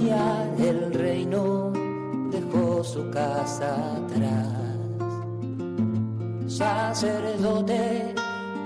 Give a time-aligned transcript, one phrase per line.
[0.00, 1.70] el reino,
[2.30, 4.48] dejó su casa atrás.
[6.46, 8.14] Sacerdote,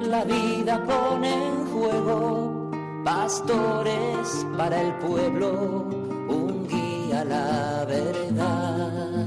[0.03, 2.71] la vida pone en juego,
[3.05, 5.89] pastores para el pueblo,
[6.29, 9.27] un guía a la verdad.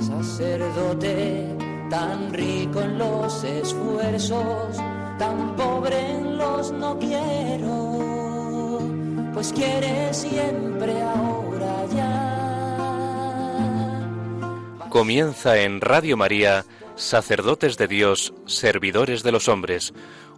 [0.00, 1.54] Sacerdote,
[1.90, 4.76] tan rico en los esfuerzos,
[5.18, 8.15] tan pobre en los no quiero,
[9.36, 12.38] pues quiere siempre ahora ya.
[14.88, 19.92] Comienza en Radio María, Sacerdotes de Dios, Servidores de los Hombres,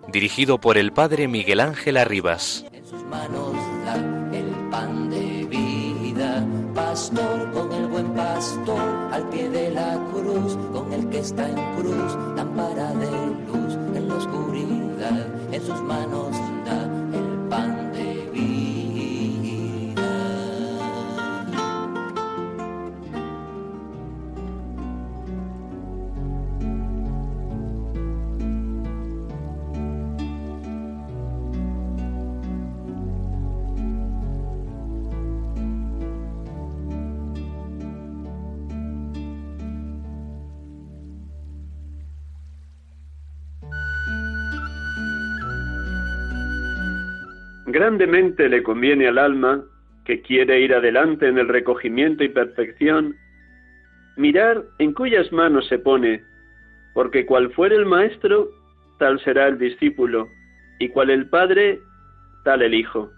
[0.08, 2.64] dirigido por el Padre Miguel Ángel Arribas.
[2.73, 3.95] En sus manos da
[4.36, 8.80] el pan de vida, pastor con el buen pastor,
[9.12, 13.06] al pie de la cruz, con el que está en cruz, lámpara de
[13.47, 16.33] luz en la oscuridad, en sus manos
[16.64, 16.83] da
[17.17, 17.88] el pan
[47.70, 49.62] Grandemente le conviene al alma,
[50.06, 53.14] que quiere ir adelante en el recogimiento y perfección,
[54.16, 56.24] mirar en cuyas manos se pone,
[56.94, 58.48] porque cual fuere el maestro,
[58.98, 60.28] tal será el discípulo,
[60.78, 61.78] y cual el padre,
[62.42, 63.11] tal el hijo.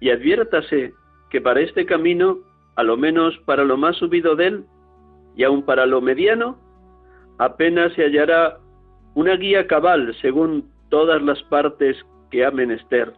[0.00, 0.94] Y adviértase
[1.30, 2.38] que para este camino,
[2.76, 4.64] a lo menos para lo más subido de él,
[5.36, 6.56] y aun para lo mediano,
[7.40, 8.58] apenas se hallará
[9.16, 11.96] una guía cabal según todas las partes
[12.30, 13.12] que ha menester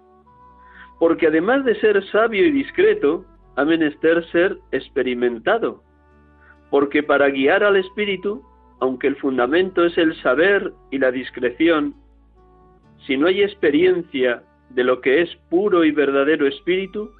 [1.03, 3.25] porque además de ser sabio y discreto,
[3.57, 5.83] ha menester ser experimentado,
[6.71, 8.41] porque para guiar al espíritu,
[8.81, 11.97] aunque el fundamento es el saber y la discreción,
[13.05, 17.11] si no hay experiencia de lo que es puro y verdadero espíritu,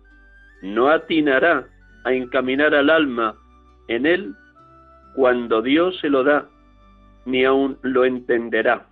[0.63, 1.67] no atinará
[2.05, 3.35] a encaminar al alma
[3.89, 4.33] en él
[5.17, 6.49] cuando Dios se lo da,
[7.27, 8.87] ni aun lo entenderá.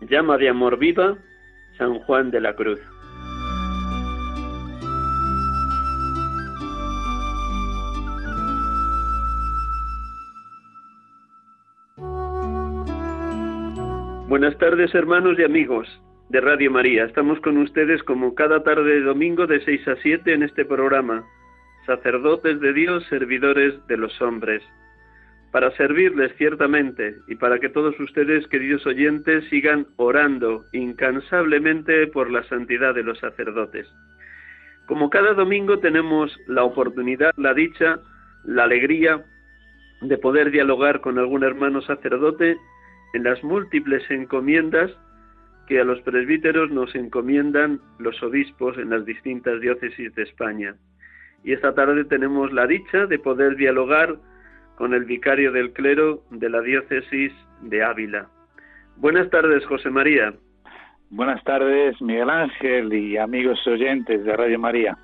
[0.00, 1.16] Llama de amor viva
[1.78, 2.80] San Juan de la Cruz.
[14.30, 15.88] Buenas tardes hermanos y amigos
[16.28, 17.02] de Radio María.
[17.02, 21.24] Estamos con ustedes como cada tarde de domingo de 6 a 7 en este programa,
[21.84, 24.62] sacerdotes de Dios, servidores de los hombres,
[25.50, 32.44] para servirles ciertamente y para que todos ustedes, queridos oyentes, sigan orando incansablemente por la
[32.44, 33.88] santidad de los sacerdotes.
[34.86, 37.98] Como cada domingo tenemos la oportunidad, la dicha,
[38.44, 39.24] la alegría
[40.02, 42.56] de poder dialogar con algún hermano sacerdote
[43.12, 44.90] en las múltiples encomiendas
[45.66, 50.74] que a los presbíteros nos encomiendan los obispos en las distintas diócesis de España.
[51.44, 54.16] Y esta tarde tenemos la dicha de poder dialogar
[54.76, 57.32] con el vicario del clero de la diócesis
[57.62, 58.28] de Ávila.
[58.96, 60.34] Buenas tardes, José María.
[61.10, 64.96] Buenas tardes, Miguel Ángel y amigos oyentes de Radio María.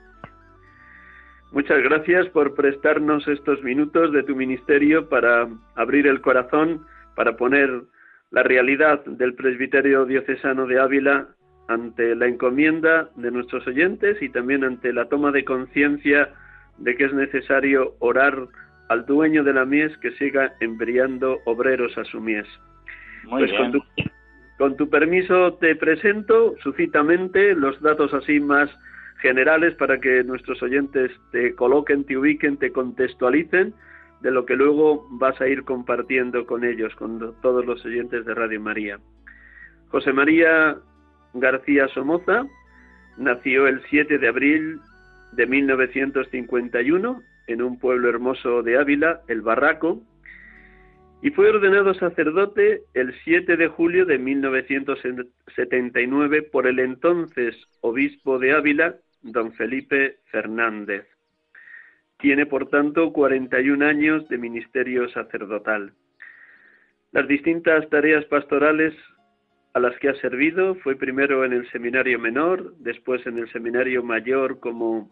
[1.53, 6.84] Muchas gracias por prestarnos estos minutos de tu ministerio para abrir el corazón,
[7.15, 7.83] para poner
[8.31, 11.29] la realidad del presbiterio diocesano de Ávila
[11.69, 16.31] ante la encomienda de nuestros oyentes y también ante la toma de conciencia
[16.79, 18.47] de que es necesario orar
[18.89, 22.47] al dueño de la mies que siga enviando obreros a su mies.
[23.28, 23.83] pues con tu,
[24.59, 28.71] con tu permiso te presento sucintamente los datos así más
[29.21, 33.75] generales para que nuestros oyentes te coloquen, te ubiquen, te contextualicen
[34.21, 38.34] de lo que luego vas a ir compartiendo con ellos, con todos los oyentes de
[38.34, 38.98] Radio María.
[39.89, 40.77] José María
[41.34, 42.47] García Somoza
[43.16, 44.80] nació el 7 de abril
[45.33, 50.03] de 1951 en un pueblo hermoso de Ávila, El Barraco,
[51.22, 58.53] y fue ordenado sacerdote el 7 de julio de 1979 por el entonces obispo de
[58.53, 61.07] Ávila, don Felipe Fernández.
[62.18, 65.92] Tiene, por tanto, 41 años de ministerio sacerdotal.
[67.13, 68.95] Las distintas tareas pastorales
[69.74, 74.03] a las que ha servido fue primero en el seminario menor, después en el seminario
[74.03, 75.10] mayor como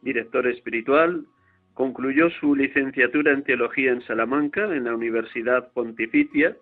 [0.00, 1.26] director espiritual,
[1.74, 6.56] concluyó su licenciatura en teología en Salamanca, en la Universidad Pontificia,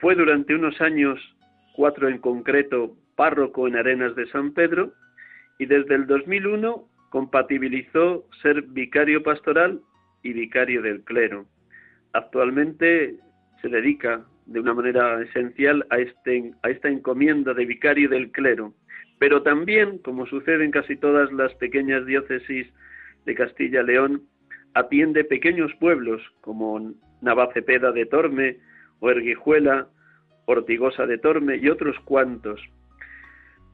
[0.00, 1.20] Fue durante unos años,
[1.74, 4.92] cuatro en concreto, párroco en Arenas de San Pedro
[5.58, 9.80] y desde el 2001 compatibilizó ser vicario pastoral
[10.22, 11.46] y vicario del clero.
[12.12, 13.16] Actualmente
[13.60, 18.74] se dedica de una manera esencial a, este, a esta encomienda de vicario del clero,
[19.18, 22.66] pero también, como sucede en casi todas las pequeñas diócesis
[23.26, 24.22] de Castilla-León,
[24.74, 28.56] atiende pequeños pueblos como Navacepeda de Torme
[29.00, 29.88] o Erguijuela,
[30.46, 32.60] Ortigosa de Torme y otros cuantos.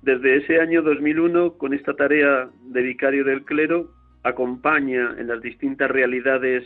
[0.06, 3.91] Desde ese año 2001, con esta tarea de vicario del clero,
[4.23, 6.62] acompaña en las distintas realidades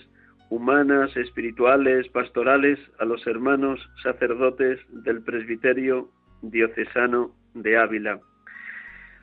[0.50, 6.10] humanas, espirituales, pastorales a los hermanos sacerdotes del presbiterio
[6.42, 8.20] diocesano de Ávila.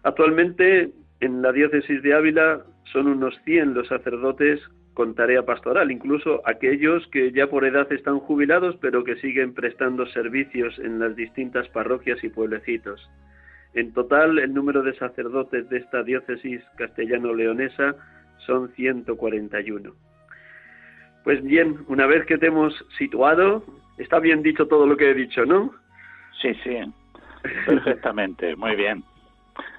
[0.01, 0.89] Actualmente
[1.19, 4.59] en la diócesis de Ávila son unos 100 los sacerdotes
[4.95, 10.07] con tarea pastoral, incluso aquellos que ya por edad están jubilados pero que siguen prestando
[10.07, 13.07] servicios en las distintas parroquias y pueblecitos.
[13.77, 17.94] En total, el número de sacerdotes de esta diócesis castellano-leonesa
[18.39, 19.94] son 141.
[21.24, 23.63] Pues bien, una vez que te hemos situado,
[24.00, 25.75] está bien dicho todo lo que he dicho, ¿no?
[26.41, 26.75] Sí, sí,
[27.68, 29.03] perfectamente, muy bien.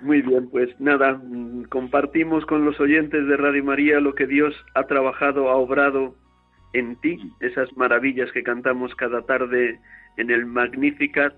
[0.00, 4.54] Muy bien, pues nada, mm, compartimos con los oyentes de Radio María lo que Dios
[4.76, 6.14] ha trabajado, ha obrado
[6.72, 9.80] en ti, esas maravillas que cantamos cada tarde
[10.18, 11.34] en el Magnificat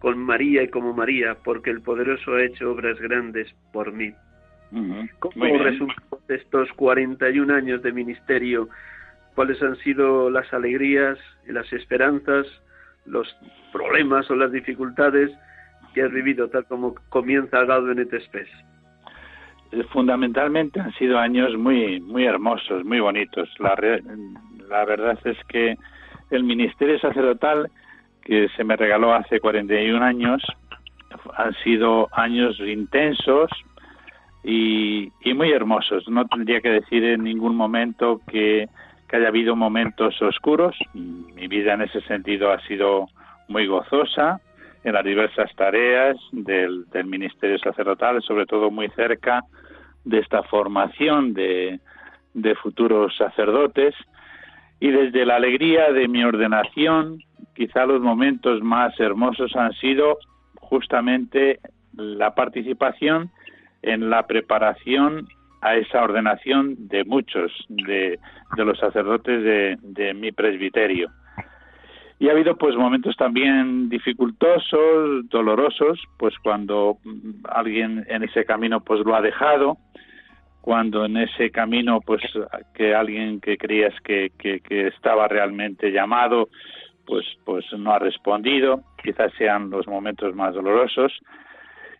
[0.00, 4.12] con María y como María, porque el poderoso ha hecho obras grandes por mí.
[5.18, 8.68] ¿Cómo resultado estos 41 años de ministerio?
[9.34, 11.18] ¿Cuáles han sido las alegrías
[11.48, 12.46] y las esperanzas,
[13.04, 13.28] los
[13.72, 15.30] problemas o las dificultades
[15.92, 18.48] que has vivido tal como comienza Gaudenet Spes?
[19.72, 23.48] Eh, fundamentalmente han sido años muy muy hermosos, muy bonitos.
[23.58, 23.74] La,
[24.68, 25.76] la verdad es que
[26.30, 27.70] el ministerio sacerdotal
[28.30, 30.40] que se me regaló hace 41 años
[31.36, 33.50] han sido años intensos
[34.44, 36.08] y, muy hermosos.
[36.08, 38.68] No tendría que decir en ningún momento que,
[39.08, 40.76] que haya habido momentos oscuros.
[40.94, 43.08] Mi vida en ese sentido ha sido
[43.48, 44.40] muy gozosa
[44.84, 49.42] en las diversas tareas del, del ministerio sacerdotal, sobre todo muy cerca
[50.04, 51.80] de esta formación de,
[52.34, 53.92] de futuros sacerdotes
[54.78, 57.24] y desde la alegría de mi ordenación,
[57.54, 60.18] quizá los momentos más hermosos han sido
[60.60, 61.60] justamente
[61.94, 63.30] la participación
[63.82, 65.28] en la preparación
[65.62, 68.18] a esa ordenación de muchos de,
[68.56, 71.10] los sacerdotes de, de mi presbiterio.
[72.18, 76.98] Y ha habido pues momentos también dificultosos, dolorosos, pues cuando
[77.48, 79.78] alguien en ese camino pues lo ha dejado,
[80.60, 82.22] cuando en ese camino pues
[82.74, 84.30] que alguien que creías que
[84.68, 86.48] estaba realmente llamado
[87.06, 91.12] pues pues no ha respondido, quizás sean los momentos más dolorosos.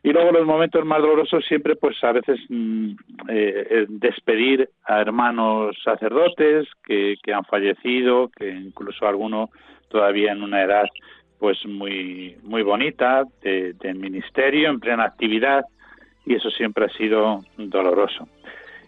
[0.03, 2.91] Y luego los momentos más dolorosos siempre, pues a veces mm,
[3.29, 9.51] eh, eh, despedir a hermanos sacerdotes que, han fallecido, que incluso alguno
[9.89, 10.87] todavía en una edad
[11.39, 15.65] pues muy muy bonita de, ministerio en plena actividad.
[16.25, 18.29] Y eso siempre ha sido doloroso.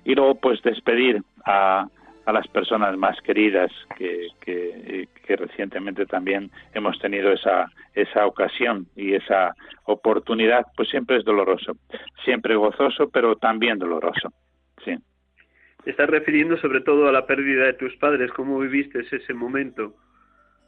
[0.04, 1.87] Y luego pues despedir a,
[2.24, 8.86] a las personas más queridas que, que, que, recientemente también hemos tenido esa esa ocasión
[8.96, 11.76] y esa oportunidad pues siempre es doloroso.
[12.24, 14.32] Siempre gozoso pero también doloroso.
[14.84, 14.96] Sí.
[15.84, 18.30] Estás refiriendo sobre todo a la pérdida de tus padres.
[18.32, 19.94] Cómo viviste ese momento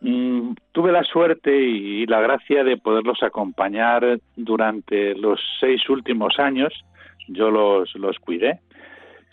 [0.04, 6.74] Mm, tuve la suerte y la gracia de poderlos acompañar durante los seis últimos años.
[7.28, 8.60] Yo los, los cuidé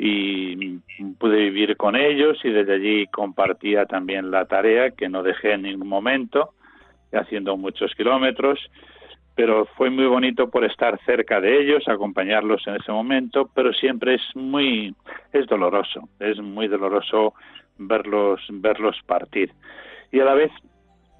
[0.03, 0.79] y
[1.19, 5.61] pude vivir con ellos y desde allí compartía también la tarea que no dejé en
[5.61, 6.55] ningún momento,
[7.13, 8.59] haciendo muchos kilómetros,
[9.35, 14.15] pero fue muy bonito por estar cerca de ellos, acompañarlos en ese momento, pero siempre
[14.15, 14.95] es muy,
[15.33, 17.35] es doloroso, es muy doloroso
[17.77, 19.51] verlos, verlos partir
[20.11, 20.51] y a la vez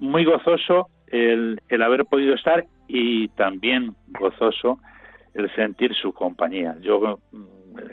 [0.00, 4.80] muy gozoso el, el haber podido estar y también gozoso
[5.34, 6.76] el sentir su compañía.
[6.80, 7.20] Yo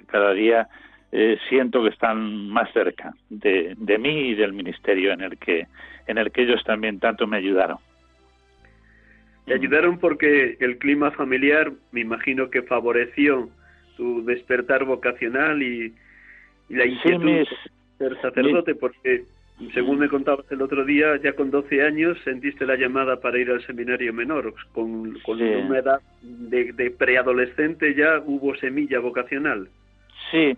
[0.07, 0.67] cada día
[1.11, 5.67] eh, siento que están más cerca de, de mí y del ministerio en el que
[6.07, 7.77] en el que ellos también tanto me ayudaron.
[9.45, 13.49] Te ayudaron porque el clima familiar, me imagino que favoreció
[13.95, 15.93] tu despertar vocacional y,
[16.69, 17.47] la inquietud de
[17.97, 19.23] ser sacerdote, porque
[19.73, 23.51] según me contabas el otro día, ya con 12 años sentiste la llamada para ir
[23.51, 24.53] al seminario menor.
[24.73, 29.67] Con, una edad de, preadolescente ya hubo semilla vocacional.
[30.31, 30.55] Sí,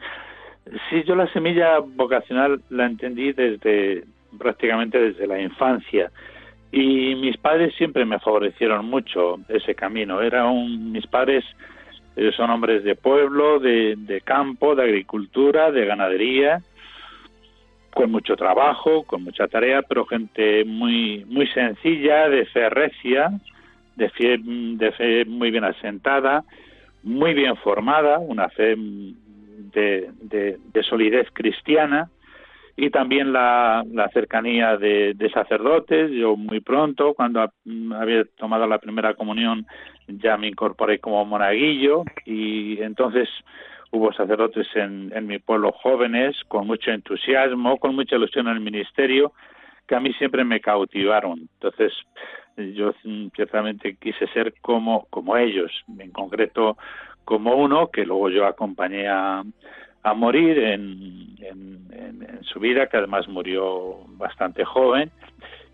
[0.89, 4.03] sí, yo la semilla vocacional la entendí desde
[4.38, 6.12] prácticamente desde la infancia.
[6.72, 10.22] Y mis padres siempre me favorecieron mucho ese camino.
[10.22, 11.43] Era un, mis padres
[12.15, 16.62] eh, son hombres de pueblo, de, de campo, de agricultura, de ganadería,
[17.94, 23.32] con mucho trabajo, con mucha tarea, pero gente muy muy sencilla, de fe recia,
[23.96, 26.44] de fe, de muy bien asentada,
[27.04, 32.10] muy bien formada, una fe de, de, solidez cristiana
[32.76, 36.12] y también la, la cercanía de, de, sacerdotes.
[36.12, 37.42] Yo muy pronto, cuando
[37.96, 39.66] había tomado la primera comunión,
[40.08, 43.30] ya me incorporé como monaguillo y entonces
[43.92, 48.62] hubo sacerdotes en, en mi pueblo jóvenes con mucho entusiasmo, con mucha ilusión en el
[48.62, 49.34] ministerio,
[49.88, 51.40] que a mí siempre me cautivaron.
[51.40, 51.94] Entonces,
[52.58, 52.94] yo
[53.36, 56.78] ciertamente quise ser como, como ellos, en concreto
[57.26, 59.44] como uno que luego yo acompañé a,
[60.04, 65.12] a morir en, en, su vida, que además murió bastante joven.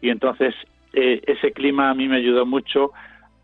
[0.02, 0.54] Y entonces
[0.94, 2.92] eh, ese clima a mí me ayudó mucho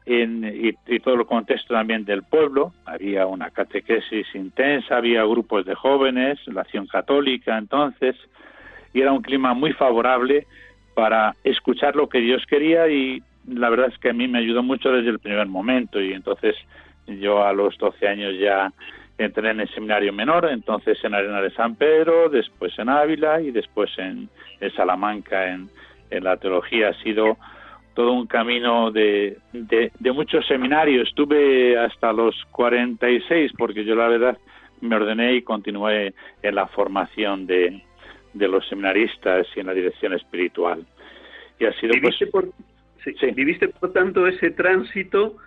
[0.05, 0.43] en,
[0.87, 2.73] y, todo el contexto también del pueblo.
[2.85, 8.15] Había una catequesis intensa, había grupos de jóvenes, la acción católica entonces,
[8.93, 10.45] y era un clima muy favorable
[10.93, 14.63] para escuchar lo que Dios quería y la verdad es que a mí me ayudó
[14.63, 16.55] mucho desde el primer momento y entonces
[17.07, 18.71] yo a los 12 años ya
[19.17, 23.51] entré en el seminario menor, entonces en Arena de San Pedro, después en Ávila y
[23.51, 24.29] después en,
[24.75, 25.69] Salamanca en
[26.23, 26.89] la teología.
[26.89, 27.37] Ha sido
[27.93, 31.07] todo un camino de, de, muchos seminarios.
[31.07, 34.37] Estuve hasta los 46 porque yo la verdad
[34.81, 37.81] me ordené y continué en la formación de,
[38.33, 40.85] de los seminaristas y en la dirección espiritual.
[41.59, 42.51] Y ha sido ¿Viviste, pues,
[43.05, 45.37] por, ¿Viviste por tanto ese tránsito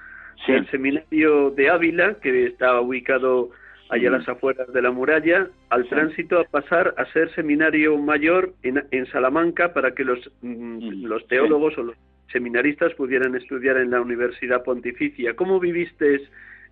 [0.46, 3.50] del seminario de Ávila, que está ubicado
[3.88, 8.52] allá a las afueras de la muralla, al tránsito a pasar a ser seminario mayor
[8.62, 11.96] en, en Salamanca para que los, mm, los teólogos o los
[12.32, 15.34] seminaristas pudieran estudiar en la Universidad Pontificia.
[15.34, 16.22] ¿Cómo viviste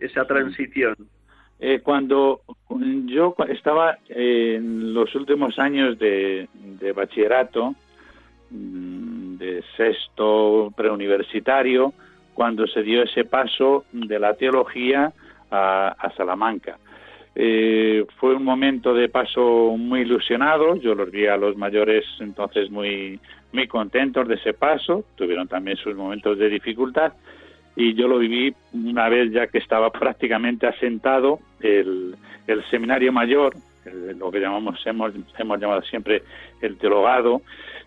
[0.00, 0.94] esa transición?
[1.60, 2.42] Eh, cuando
[3.06, 6.48] yo estaba en los últimos años de,
[6.94, 7.74] bachillerato,
[8.50, 11.94] mm, de sexto preuniversitario,
[12.34, 15.12] cuando se dio ese paso de la teología
[15.50, 16.78] a, Salamanca.
[17.36, 22.70] Eh, fue un momento de paso muy ilusionado, yo los vi a los mayores entonces
[22.70, 23.18] muy,
[23.52, 27.12] muy contentos de ese paso, tuvieron también sus momentos de dificultad.
[27.76, 32.14] Y yo lo viví una vez ya que estaba prácticamente asentado el,
[32.46, 33.54] el seminario mayor,
[34.16, 36.22] lo que llamamos hemos, hemos llamado siempre
[36.62, 37.42] el teologado,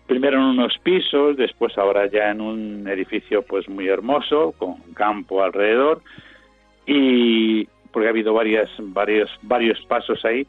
[0.06, 5.42] primero en unos pisos, después ahora ya en un edificio pues muy hermoso con campo
[5.42, 6.02] alrededor.
[6.86, 10.46] Y porque ha habido varias varios varios pasos ahí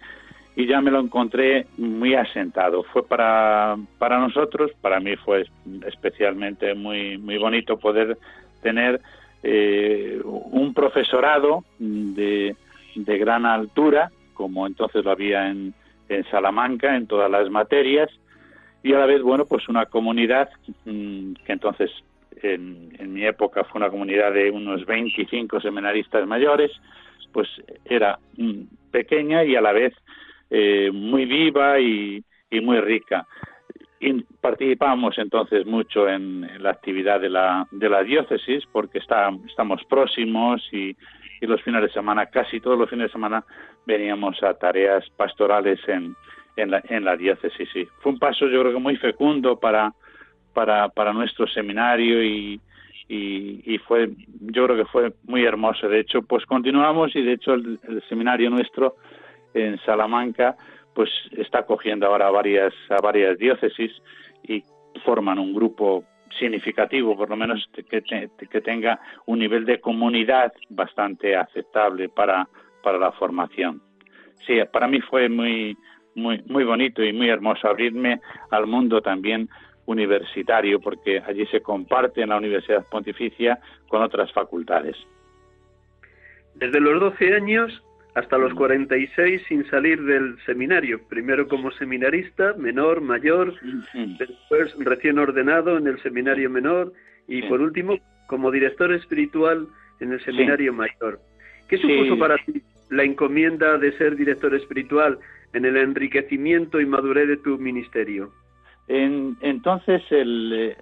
[0.60, 2.84] y ya me lo encontré muy asentado.
[2.84, 5.46] Fue para, para nosotros, para mí fue
[5.88, 8.18] especialmente muy, muy bonito poder
[8.62, 9.00] tener
[9.42, 12.58] eh, un profesorado de,
[12.94, 15.74] de, gran altura, como entonces lo había en,
[16.10, 18.10] en, Salamanca, en todas las materias,
[18.84, 20.50] y a la vez, bueno, pues una comunidad
[20.84, 21.90] mm, que entonces
[22.44, 26.72] en, en mi época fue una comunidad de unos 25 seminaristas mayores,
[27.32, 27.48] pues
[27.86, 29.94] era mm, pequeña y a la vez
[30.50, 32.24] eh, muy viva y,
[32.62, 33.28] muy rica.
[34.00, 39.84] Y participamos entonces mucho en, la actividad de la, de la diócesis porque está, estamos
[39.86, 40.96] próximos y,
[41.42, 43.44] y, los fines de semana, casi todos los fines de semana,
[43.86, 46.16] veníamos a tareas pastorales en,
[46.72, 47.70] la, en la diócesis.
[48.00, 49.94] Fue un paso yo creo que muy fecundo para,
[50.54, 52.60] para, para nuestro seminario y,
[53.10, 57.34] y, y, fue yo creo que fue muy hermoso de hecho pues continuamos y de
[57.34, 58.96] hecho el seminario nuestro
[59.54, 60.56] en Salamanca,
[60.94, 63.92] pues está cogiendo ahora varias, a varias diócesis
[64.44, 64.64] y
[65.06, 66.04] forman un grupo
[66.38, 72.48] significativo, por lo menos que, que tenga un nivel de comunidad bastante aceptable para,
[72.84, 73.82] para la formación.
[74.46, 75.78] Sí, para mí fue muy,
[76.16, 79.50] muy, muy bonito y muy hermoso abrirme al mundo también
[79.90, 84.96] universitario, porque allí se comparte en la Universidad Pontificia con otras facultades.
[86.56, 87.84] Desde los 12 años
[88.16, 93.54] hasta los 46 sin salir del seminario, primero como seminarista, menor, mayor,
[94.20, 96.92] después recién ordenado en el seminario menor
[97.28, 99.68] y por último como director espiritual
[100.00, 101.20] en el seminario mayor.
[101.68, 105.20] ¿Qué supuso para ti la encomienda de ser director espiritual
[105.54, 108.32] en el enriquecimiento y madurez de tu ministerio?
[108.90, 110.78] Entonces, el, eh,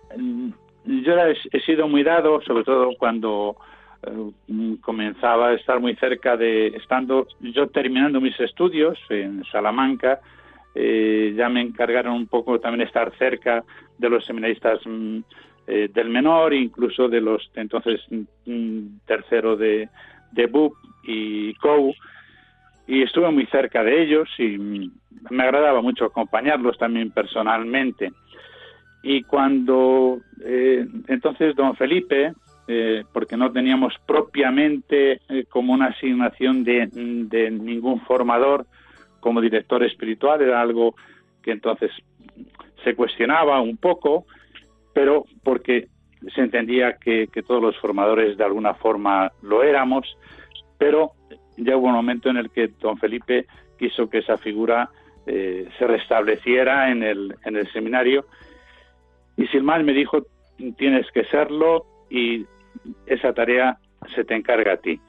[0.85, 1.13] yo
[1.51, 3.57] he sido muy dado, sobre todo cuando
[4.03, 10.21] eh, comenzaba a estar muy cerca de, estando yo terminando mis estudios en Salamanca,
[10.75, 13.63] eh, ya me encargaron un poco también estar cerca
[13.97, 15.19] de los seminaristas mm,
[15.67, 17.99] eh, del menor, incluso de los entonces
[18.45, 19.89] mm, tercero de,
[20.31, 20.73] de BUP
[21.03, 21.93] y COU,
[22.87, 28.11] y estuve muy cerca de ellos y me agradaba mucho acompañarlos también personalmente.
[29.03, 32.33] Y cuando eh, entonces don Felipe,
[32.67, 38.65] eh, porque no teníamos propiamente como una asignación de ningún formador
[39.19, 40.95] como director espiritual, era algo
[41.41, 41.91] que entonces
[42.83, 44.25] se cuestionaba un poco,
[44.93, 45.87] pero porque
[46.33, 50.17] se entendía que, todos los formadores de alguna forma lo éramos,
[50.77, 51.11] pero
[51.57, 53.45] ya hubo un momento en el que don Felipe
[53.77, 54.89] quiso que esa figura
[55.25, 58.25] eh, se restableciera en el, en el seminario
[59.35, 60.25] y sin más me dijo
[60.77, 62.45] tienes que serlo y
[63.05, 63.77] esa tarea
[64.15, 64.99] se te encarga a ti.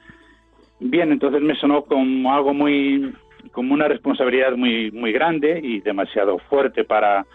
[0.79, 3.13] Bien, entonces me sonó como algo muy,
[3.51, 7.25] como una responsabilidad muy, muy grande y demasiado fuerte para,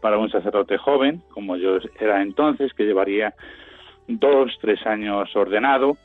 [0.00, 3.34] para un sacerdote joven, como yo era entonces, que llevaría
[4.06, 5.96] dos, tres años ordenado,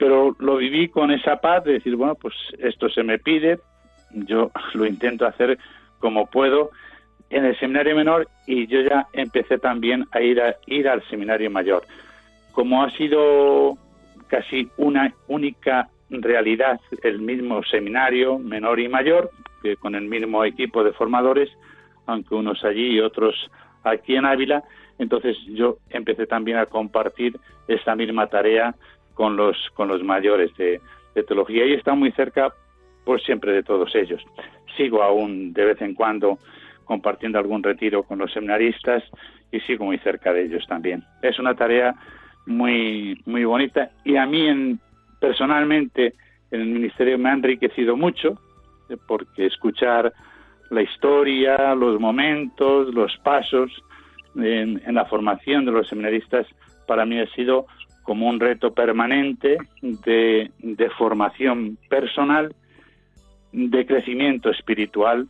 [0.00, 3.60] pero lo viví con esa paz de decir, bueno, pues esto se me pide,
[4.12, 5.58] yo lo intento hacer
[5.98, 6.70] como puedo
[7.28, 11.50] en el seminario menor y yo ya empecé también a ir, a, ir al seminario
[11.50, 11.82] mayor.
[12.52, 13.76] Como ha sido
[14.26, 19.30] casi una única realidad el mismo seminario menor y mayor,
[19.62, 21.50] que con el mismo equipo de formadores,
[22.06, 23.50] aunque unos allí y otros
[23.84, 24.64] aquí en Ávila.
[24.98, 27.38] Entonces yo empecé también a compartir
[27.68, 28.74] esta misma tarea
[29.14, 30.80] con los, con los mayores de,
[31.26, 32.50] teología y está muy cerca
[33.04, 34.22] por siempre de todos ellos.
[34.76, 36.38] Sigo aún de vez en cuando
[36.84, 39.02] compartiendo algún retiro con los seminaristas
[39.52, 41.04] y sigo muy cerca de ellos también.
[41.20, 41.94] Es una tarea
[42.46, 44.80] muy muy bonita y a mí en,
[45.20, 46.14] personalmente
[46.50, 48.40] en el ministerio me ha enriquecido mucho
[48.88, 50.12] eh, porque escuchar
[50.70, 53.70] la historia, los momentos, los pasos
[54.36, 56.46] en, la formación de los seminaristas
[56.86, 57.66] para mí ha sido
[58.02, 62.54] como un reto permanente de, formación personal,
[63.52, 65.26] de crecimiento espiritual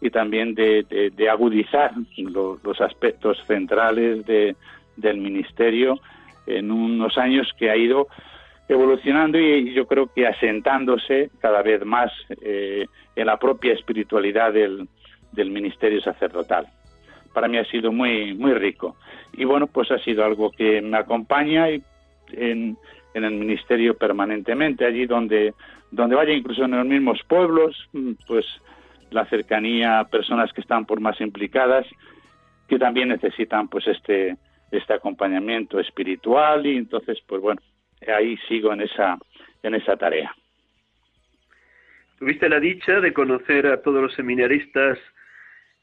[0.00, 6.00] y también de, agudizar los aspectos centrales del ministerio
[6.46, 8.08] en unos años que ha ido
[8.68, 14.88] evolucionando y yo creo que asentándose cada vez más eh, en la propia espiritualidad del,
[15.32, 16.66] del ministerio sacerdotal.
[17.32, 18.96] Para mí ha sido muy, muy rico.
[19.32, 21.68] Y bueno, pues ha sido algo que me acompaña
[22.34, 22.76] en,
[23.14, 25.54] en el ministerio permanentemente, allí donde,
[25.90, 27.88] donde vaya, incluso en los mismos pueblos,
[28.26, 28.46] pues
[29.10, 31.86] la cercanía a personas que están por más implicadas,
[32.68, 34.36] que también necesitan pues este,
[34.70, 37.60] este acompañamiento espiritual y entonces pues bueno,
[38.08, 39.18] ahí sigo en esa,
[39.62, 40.34] en esa tarea.
[42.18, 44.98] Tuviste la dicha de conocer a todos los seminaristas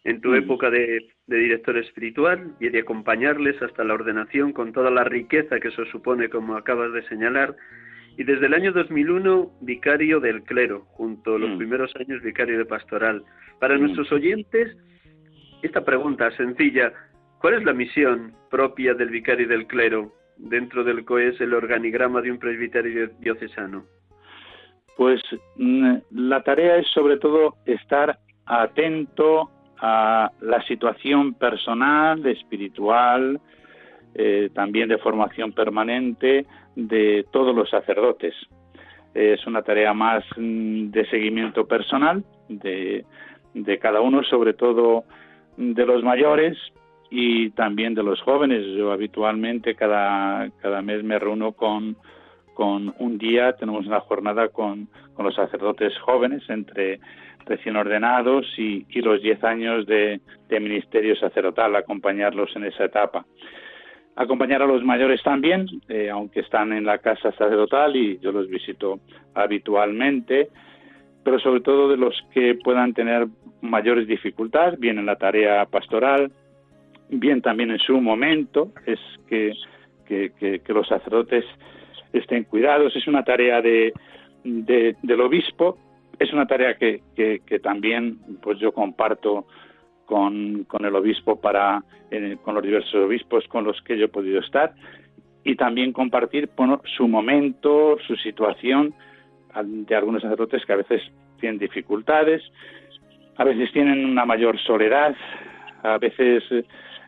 [0.03, 0.35] en tu mm.
[0.35, 5.67] época de, director espiritual y de acompañarles hasta la ordenación con toda la riqueza que
[5.67, 7.55] eso supone, como acabas de señalar.
[8.17, 11.57] Y desde el año 2001, vicario del clero, junto a los mm.
[11.57, 13.23] primeros años vicario de pastoral.
[13.59, 13.81] Para mm.
[13.81, 14.75] nuestros oyentes,
[15.61, 16.93] esta pregunta sencilla,
[17.39, 22.31] ¿cuál es la misión propia del vicario del clero dentro del COES, el organigrama de
[22.31, 23.85] un presbiterio diocesano?
[24.97, 25.21] Pues
[26.11, 29.49] la tarea es sobre todo estar atento
[29.81, 33.39] a la situación personal, espiritual,
[34.13, 38.33] eh, también de formación permanente de todos los sacerdotes.
[39.13, 43.05] Es una tarea más mm, de seguimiento personal de,
[43.53, 45.03] de cada uno, sobre todo
[45.57, 46.57] de los mayores
[47.09, 48.65] y también de los jóvenes.
[48.77, 51.97] Yo habitualmente cada, cada mes me reúno con,
[52.53, 56.99] con un día, tenemos una jornada con, con los sacerdotes jóvenes entre
[57.49, 60.21] recién ordenados y, los 10 años de,
[60.61, 63.25] ministerio sacerdotal, acompañarlos en esa etapa.
[64.15, 68.47] Acompañar a los mayores también, eh, aunque están en la casa sacerdotal y yo los
[68.49, 68.99] visito
[69.33, 70.49] habitualmente,
[71.23, 73.27] pero sobre todo de los que puedan tener
[73.61, 76.31] mayores dificultades, bien en la tarea pastoral,
[77.09, 79.53] bien también en su momento, es que,
[80.67, 81.45] los sacerdotes
[82.13, 82.95] estén cuidados.
[82.95, 83.93] Es una tarea de,
[84.43, 85.77] del obispo,
[86.19, 89.47] es una tarea que, que, también pues yo comparto
[90.05, 91.83] con, con el obispo para
[92.43, 94.73] con los diversos obispos con los que yo he podido estar
[95.43, 96.49] y también compartir
[96.97, 98.93] su momento, su situación
[99.63, 101.01] de algunos sacerdotes que a veces
[101.39, 102.41] tienen dificultades,
[103.37, 105.15] a veces tienen una mayor soledad,
[105.83, 106.43] a veces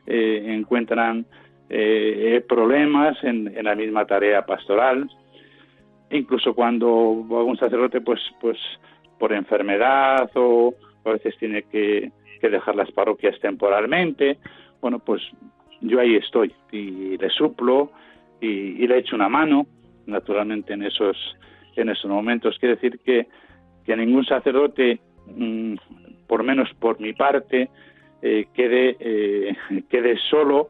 [0.08, 1.26] eh, encuentran
[1.69, 5.10] eh, problemas en, la misma tarea pastoral,
[6.10, 8.58] incluso cuando algún sacerdote, pues, pues
[9.21, 10.73] por enfermedad o
[11.05, 14.39] a veces tiene que, dejar las parroquias temporalmente,
[14.81, 15.21] bueno, pues
[15.79, 17.91] yo ahí estoy y le suplo
[18.39, 19.67] y, le echo una mano,
[20.07, 21.15] naturalmente en esos
[21.75, 22.57] en esos momentos.
[22.57, 23.27] Quiere decir que,
[23.86, 25.75] que ningún sacerdote, mm,
[26.25, 27.69] por menos por mi parte,
[28.23, 29.55] eh, quede, eh,
[29.91, 30.69] quede solo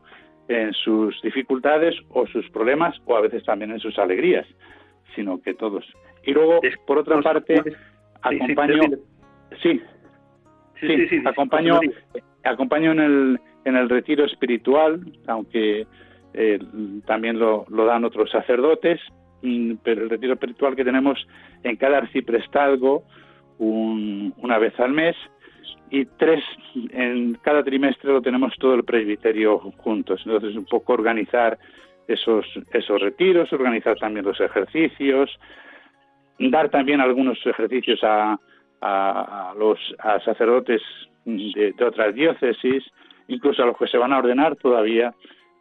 [0.49, 4.45] en sus dificultades o sus problemas o a veces también en sus alegrías,
[5.15, 5.85] sino que todos.
[6.25, 7.63] Y luego, por otra parte,
[8.21, 8.81] acompaño,
[9.61, 9.81] sí,
[10.79, 11.79] sí, sí, acompaño,
[12.43, 15.87] acompaño en el, en el retiro espiritual, aunque
[16.33, 16.59] eh,
[17.05, 18.99] también lo, lo, dan otros sacerdotes,
[19.41, 21.27] mm, pero el retiro espiritual que tenemos
[21.63, 23.03] en cada arciprestazgo
[23.57, 25.15] un, una vez al mes
[25.91, 26.43] y tres
[26.93, 30.21] en cada trimestre lo tenemos todo el presbiterio juntos.
[30.25, 31.59] Entonces un poco organizar
[32.07, 35.29] esos esos retiros, organizar también los ejercicios,
[36.49, 38.39] dar también algunos ejercicios a,
[38.81, 40.81] a, los a sacerdotes
[41.25, 42.83] de, otras diócesis,
[43.27, 45.13] incluso a los que se van a ordenar todavía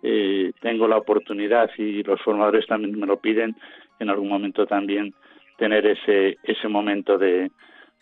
[0.02, 3.54] eh, tengo la oportunidad y los formadores también me lo piden
[3.98, 5.12] en algún momento también
[5.58, 7.50] tener ese ese momento de,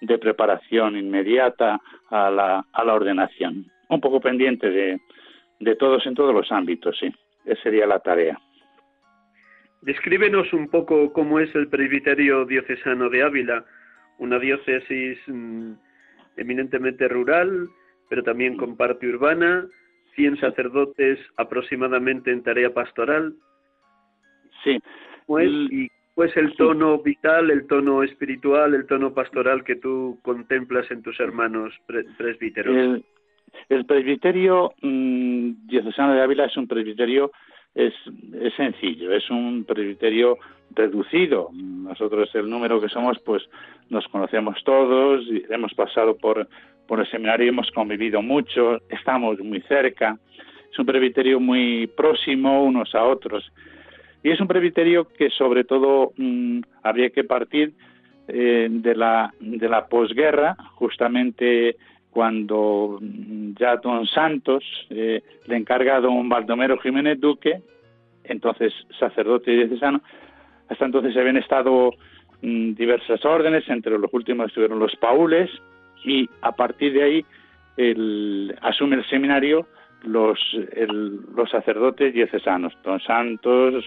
[0.01, 3.67] de preparación inmediata a la, a la ordenación.
[3.89, 5.01] Un poco pendiente de,
[5.59, 7.13] de todos en todos los ámbitos, sí.
[7.45, 8.39] Esa sería la tarea.
[9.83, 13.65] Descríbenos un poco cómo es el presbiterio diocesano de Ávila,
[14.19, 15.73] una diócesis mm,
[16.37, 17.69] eminentemente rural,
[18.09, 19.67] pero también con parte urbana,
[20.17, 23.35] 100 sacerdotes aproximadamente en tarea pastoral.
[24.65, 24.79] Sí.
[25.27, 30.91] Pues, ¿Y pues el tono vital, el tono espiritual, el tono pastoral que tú contemplas
[30.91, 31.73] en tus hermanos
[32.17, 33.01] presbíteros?
[33.69, 37.31] El, presbiterio mm, diocesano de Ávila es un presbiterio
[37.79, 37.95] es,
[38.43, 40.37] es sencillo, es un presbiterio
[40.75, 41.51] reducido.
[41.55, 43.43] Nosotros el número que somos, pues
[43.89, 46.49] nos conocemos todos, hemos pasado por,
[46.89, 50.19] por el seminario hemos convivido mucho, estamos muy cerca.
[50.73, 53.49] Es un presbiterio muy próximo unos a otros.
[54.25, 57.75] Y es un presbiterio que sobre todo mm, habría que partir
[58.27, 61.77] eh, de la, de la posguerra, justamente
[62.11, 67.61] cuando mm, ya don Santos eh, le encarga a don Baldomero Jiménez Duque,
[68.25, 70.01] entonces sacerdote diocesano,
[70.69, 71.91] hasta entonces habían estado
[72.43, 75.51] mm, diversas órdenes, entre los últimos estuvieron los paules,
[76.05, 77.25] y a partir de ahí
[78.63, 79.67] asume el seminario
[80.03, 80.39] los,
[81.35, 83.85] los sacerdotes diocesanos, don Santos,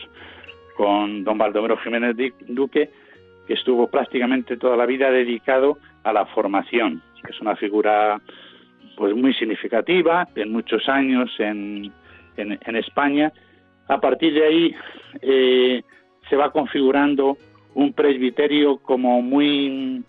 [0.75, 2.15] con don Baldomero Jiménez
[2.47, 2.89] Duque,
[3.47, 7.01] que estuvo prácticamente toda la vida dedicado a la formación.
[7.29, 8.19] Es una figura
[8.95, 11.91] pues muy significativa, en muchos años en,
[12.37, 13.31] en, España.
[13.87, 14.75] A partir de ahí
[15.21, 15.81] eh,
[16.29, 17.37] se va configurando
[17.73, 20.03] un presbiterio como muy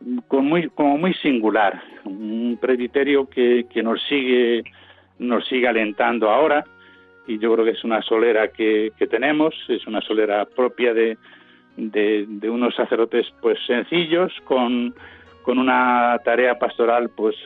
[0.00, 4.62] muy, como muy singular, un presbiterio que, que nos sigue
[5.18, 6.64] nos sigue alentando ahora
[7.26, 11.18] y yo creo que es una solera que, que tenemos, es una solera propia de,
[11.76, 14.94] de, unos sacerdotes pues sencillos con,
[15.46, 17.36] con una tarea pastoral pues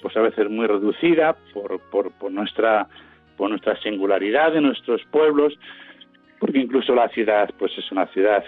[0.00, 2.88] pues a veces muy reducida por, por, por nuestra
[3.36, 5.52] por nuestra singularidad de nuestros pueblos
[6.40, 8.42] porque incluso la ciudad pues es una ciudad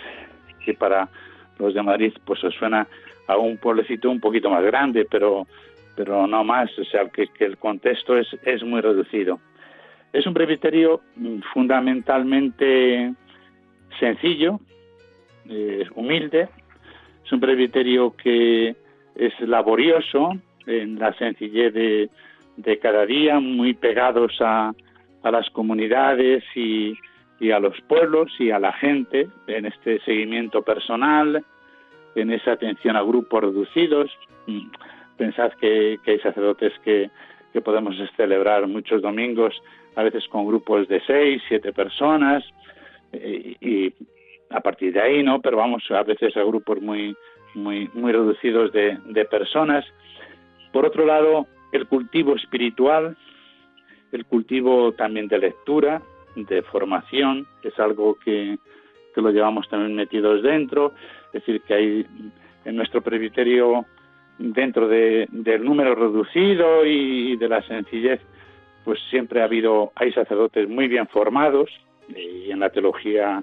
[0.64, 1.10] que para
[1.58, 2.88] los de Madrid pues os suena
[3.26, 5.46] a un pueblecito un poquito más grande pero
[5.96, 9.38] pero no más, o sea, que, el contexto es, es muy reducido.
[10.12, 11.02] Es un presbiterio
[11.52, 13.14] fundamentalmente
[14.00, 14.58] sencillo,
[15.48, 16.48] eh, humilde,
[17.24, 18.74] es un presbiterio que
[19.14, 20.32] es laborioso
[20.66, 22.10] en la sencillez de,
[22.56, 24.74] de cada día, muy pegados a,
[25.22, 26.94] a las comunidades y,
[27.40, 31.44] y, a los pueblos y a la gente en este seguimiento personal,
[32.14, 34.10] en esa atención a grupos reducidos.
[34.46, 34.68] Mm,
[35.16, 37.10] Pensad que, hay sacerdotes que,
[37.64, 39.54] podemos celebrar muchos domingos,
[39.94, 42.42] a veces con grupos de seis, siete personas,
[43.12, 43.94] eh, y,
[44.50, 45.40] a partir de ahí, ¿no?
[45.40, 47.16] Pero vamos a veces a grupos muy,
[47.54, 49.84] muy, muy reducidos de, personas.
[50.72, 53.16] Por otro lado, el cultivo espiritual,
[54.12, 56.02] el cultivo también de lectura,
[56.36, 58.58] de formación, es algo que,
[59.14, 60.92] que lo llevamos también metidos dentro,
[61.26, 62.06] es decir, que hay
[62.64, 63.86] en nuestro presbiterio
[64.38, 68.20] dentro de, del número reducido y de la sencillez,
[68.84, 71.70] pues siempre ha habido, hay sacerdotes muy bien formados,
[72.08, 73.42] y en la teología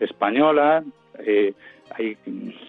[0.00, 0.82] española,
[1.18, 1.54] eh,
[1.90, 2.16] hay,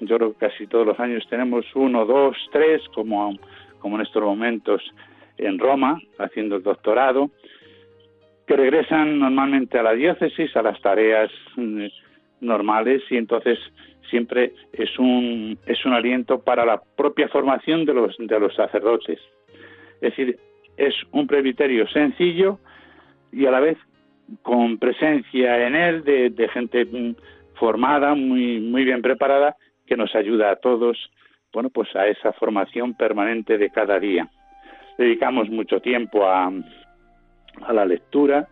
[0.02, 3.38] yo creo que casi todos los años tenemos uno, dos, tres, como,
[3.80, 4.82] como en estos momentos
[5.38, 7.32] en Roma, haciendo el doctorado,
[8.45, 11.86] que regresan normalmente a la diócesis, a las tareas mm,
[12.41, 13.58] normales, y entonces
[14.10, 19.19] siempre es un, es un aliento para la propia formación de los, de los sacerdotes.
[19.95, 20.38] Es decir,
[20.78, 22.60] es un presbiterio sencillo,
[23.32, 23.78] y a la vez
[24.41, 27.15] con presencia en él de, gente mm,
[27.63, 29.56] formada, muy, muy bien preparada,
[29.88, 30.97] que nos ayuda a todos,
[31.54, 34.28] bueno, pues a esa formación permanente de cada día.
[34.97, 36.52] Dedicamos mucho tiempo a,
[37.62, 38.49] a la lectura,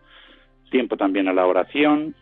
[0.70, 2.14] tiempo también a la oración,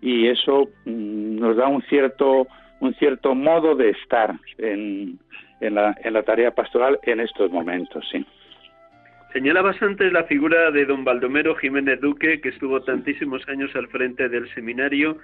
[0.00, 2.46] y eso mm, nos da un cierto,
[2.78, 5.18] un cierto modo de estar en,
[5.60, 8.24] en, la, en la tarea pastoral en estos momentos, sí.
[9.32, 14.28] Señalabas antes la figura de don Baldomero Jiménez Duque, que estuvo tantísimos años al frente
[14.28, 15.18] del seminario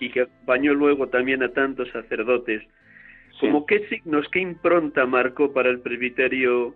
[0.00, 2.62] y que acompañó luego también a tantos sacerdotes.
[3.40, 6.74] ¿Cómo qué signos, qué impronta marcó para el presbiterio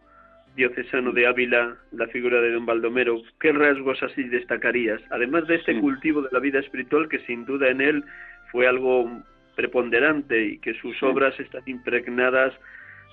[0.56, 3.20] diocesano de Ávila la figura de don Baldomero?
[3.38, 5.00] ¿Qué rasgos así destacarías?
[5.10, 8.04] Además de este cultivo de la vida espiritual que sin duda en él
[8.50, 9.10] fue algo
[9.56, 12.54] preponderante y que sus obras están impregnadas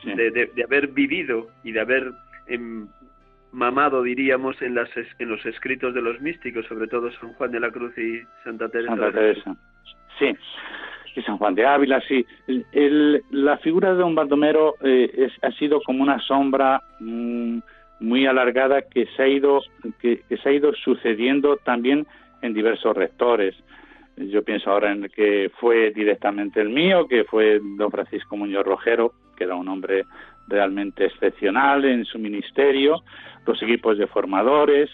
[0.03, 2.11] de, haber vivido y de haber
[2.47, 2.87] em,
[3.51, 7.59] mamado, diríamos, en, las, en los escritos de los místicos, sobre todo San Juan de
[7.59, 8.95] la Cruz y Santa Teresa.
[8.95, 9.55] Santa Teresa,
[10.17, 10.35] sí.
[11.15, 12.25] Y San Juan de Ávila, sí.
[12.71, 17.59] El, la figura de don Baldomero eh, ha sido como una sombra mm,
[17.99, 19.61] muy alargada que se, ha ido,
[19.99, 22.05] que, se ha ido sucediendo también
[22.41, 23.55] en diversos rectores.
[24.17, 28.65] Yo pienso ahora en el que fue directamente el mío, que fue don Francisco Muñoz
[28.65, 30.05] Rojero, que era un hombre
[30.49, 33.03] realmente excepcional en su ministerio,
[33.45, 34.89] los equipos de formadores,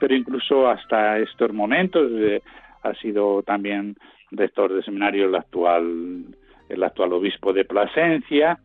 [0.00, 2.42] pero incluso hasta estos momentos eh,
[2.82, 3.96] ha sido también
[4.30, 6.24] rector de seminario el actual
[6.68, 8.58] el actual obispo de Plasencia,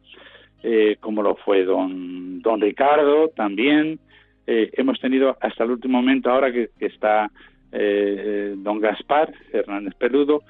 [0.64, 4.00] eh, como lo fue don don Ricardo también.
[4.48, 7.32] Eh, hemos tenido hasta el último momento ahora que, está
[7.72, 10.42] don Gaspar Hernández Peludo,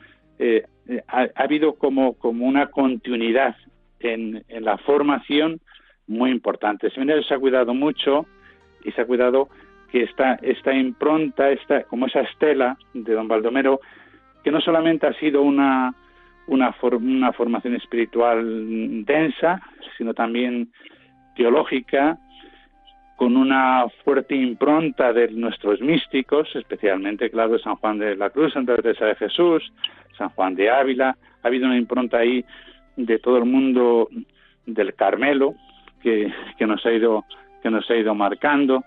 [1.10, 3.58] ha, habido como, como una continuidad
[4.00, 5.60] en la formación
[6.10, 6.88] muy importante.
[6.88, 8.26] El seminario se ha cuidado mucho
[8.84, 9.48] y se ha cuidado
[9.92, 13.80] que esta, esta impronta, esta, como esa estela de don Baldomero,
[14.44, 15.94] que no solamente ha sido una,
[16.48, 19.62] una, una formación espiritual densa,
[19.98, 20.72] sino también
[21.36, 22.18] teológica,
[23.16, 28.78] con una fuerte impronta de nuestros místicos, especialmente, claro, San Juan de la Cruz, Santa
[28.78, 29.74] Teresa de Jesús,
[30.18, 31.18] San Juan de Ávila.
[31.44, 32.46] Ha habido una impronta ahí
[32.96, 34.08] de todo el mundo
[34.66, 35.56] del Carmelo,
[36.02, 37.26] que, nos ha ido
[37.62, 38.84] que nos ha ido marcando,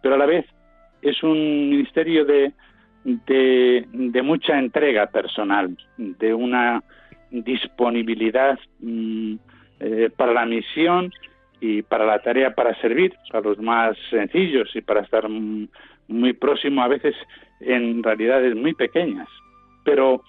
[0.00, 0.46] pero a la vez
[1.02, 2.52] es un ministerio de,
[3.04, 6.82] de, mucha entrega personal, de una
[7.30, 9.34] disponibilidad mm,
[9.80, 11.12] eh, para la misión
[11.60, 16.82] y para la tarea para servir, para los más sencillos y para estar muy próximo
[16.82, 17.14] a veces
[17.60, 19.28] en realidades muy pequeñas,
[19.84, 20.22] pero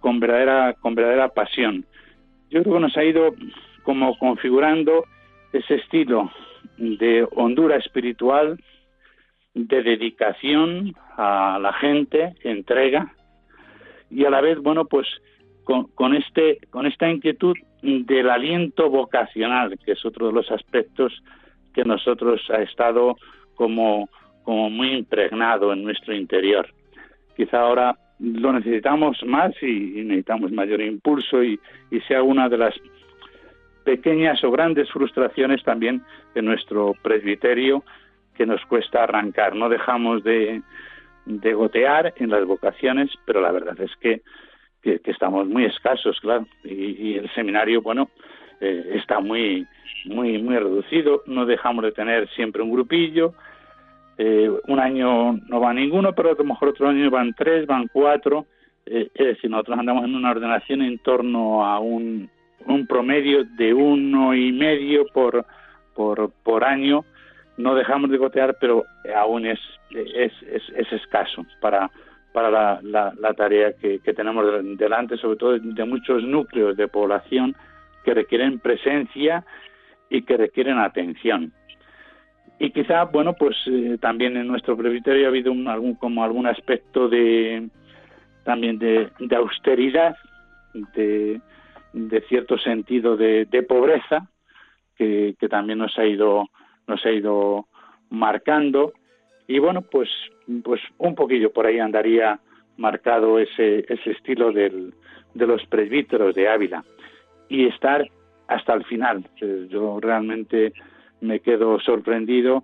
[0.00, 1.84] con verdadera, con verdadera pasión.
[2.50, 3.34] Yo creo que nos ha ido
[3.82, 5.04] como configurando
[5.52, 6.30] ese estilo
[6.76, 8.58] de hondura espiritual,
[9.54, 13.12] de dedicación a la gente, entrega,
[14.10, 15.06] y a la vez, bueno, pues
[15.94, 21.22] con, este, con esta inquietud del aliento vocacional, que es otro de los aspectos
[21.72, 23.16] que nosotros ha estado
[23.54, 24.08] como,
[24.42, 26.68] como muy impregnado en nuestro interior.
[27.36, 31.58] Quizá ahora lo necesitamos más y, necesitamos mayor impulso y,
[31.90, 32.74] y sea una de las
[33.84, 36.02] pequeñas o grandes frustraciones también
[36.34, 37.84] en nuestro presbiterio
[38.34, 39.54] que nos cuesta arrancar.
[39.54, 40.62] No dejamos de,
[41.26, 44.22] gotear en las vocaciones, pero la verdad es que,
[44.82, 48.08] que, estamos muy escasos, claro, y, el seminario, bueno,
[48.60, 49.66] eh, está muy,
[50.06, 51.22] muy, muy reducido.
[51.26, 53.34] No dejamos de tener siempre un grupillo.
[54.16, 57.88] Eh, un año no va ninguno, pero a lo mejor otro año van tres, van
[57.88, 58.46] cuatro.
[58.86, 62.30] Eh, es decir, nosotros andamos en una ordenación en torno a un
[62.66, 65.44] un promedio de uno y medio por,
[65.94, 67.04] por, por año.
[67.56, 71.90] No dejamos de gotear, pero aún es, es, es, escaso para,
[72.32, 74.46] para la, la, tarea que, que, tenemos
[74.78, 77.54] delante, sobre todo de muchos núcleos de población
[78.04, 79.44] que requieren presencia
[80.08, 81.52] y que requieren atención.
[82.58, 86.46] Y quizá, bueno, pues eh, también en nuestro presbiterio ha habido un, algún, como algún
[86.46, 87.68] aspecto de
[88.44, 90.14] también de, de austeridad,
[90.94, 91.40] de,
[91.92, 94.28] de cierto sentido de, pobreza
[94.96, 96.48] que, también nos ha ido
[96.86, 97.66] nos ha ido
[98.10, 98.92] marcando.
[99.46, 100.08] Y bueno pues
[100.64, 102.40] pues un poquillo por ahí andaría
[102.76, 104.94] marcado ese ese estilo del,
[105.34, 106.84] de los presbíteros de Ávila.
[107.48, 108.06] Y estar
[108.46, 109.24] hasta el final.
[109.68, 110.72] Yo realmente
[111.20, 112.62] me quedo sorprendido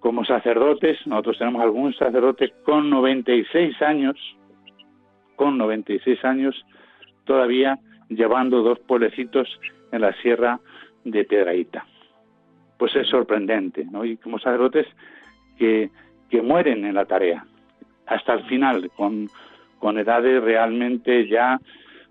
[0.00, 0.98] como sacerdotes.
[1.06, 4.16] Nosotros tenemos algún sacerdote con 96 años
[5.36, 6.64] con 96 años
[7.24, 7.78] todavía
[8.08, 9.48] llevando dos pueblecitos
[9.92, 10.60] en la sierra
[11.04, 11.86] de Piedraíta.
[12.78, 14.04] Pues es sorprendente, ¿no?
[14.04, 14.86] Y como sacerdotes
[15.58, 15.90] que,
[16.30, 17.44] que mueren en la tarea,
[18.06, 19.28] hasta el final, con,
[19.78, 21.60] con edades realmente ya,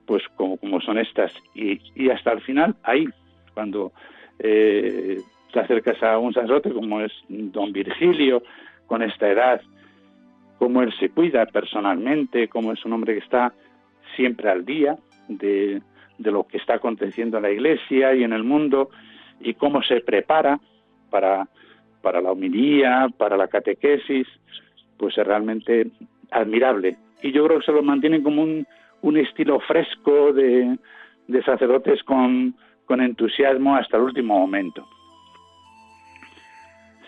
[0.06, 1.34] pues como, como son estas.
[1.54, 3.08] Y, y hasta el final, ahí,
[3.54, 3.92] cuando
[4.40, 5.20] eh,
[5.52, 8.44] te acercas a un sacerdote como es don Virgilio,
[8.88, 9.62] con esta edad,
[10.58, 13.54] cómo él se cuida personalmente, cómo es un hombre que está
[14.16, 15.82] siempre al día de,
[16.18, 18.90] de lo que está aconteciendo en la iglesia y en el mundo
[19.40, 20.60] y cómo se prepara
[21.10, 21.48] para,
[22.02, 24.28] para la homilía, para la catequesis,
[24.98, 25.92] pues es realmente
[26.32, 26.98] admirable.
[27.22, 28.66] Y yo creo que se lo mantienen como un,
[29.02, 30.78] un estilo fresco de,
[31.28, 32.56] de sacerdotes con,
[32.86, 34.88] con entusiasmo hasta el último momento.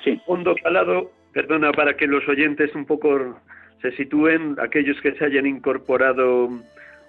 [0.04, 0.20] Sí.
[0.28, 3.40] Hondo calado, perdona, para que los oyentes un poco
[3.82, 6.50] se sitúen, aquellos que se hayan incorporado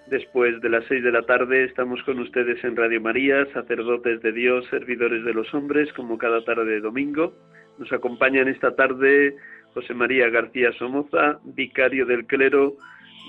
[0.09, 4.31] después de las seis de la tarde, estamos con ustedes en Radio María, sacerdotes de
[4.31, 7.33] Dios, servidores de los hombres, como cada tarde de domingo.
[7.77, 9.35] Nos acompañan esta tarde
[9.73, 12.75] José María García Somoza, vicario del clero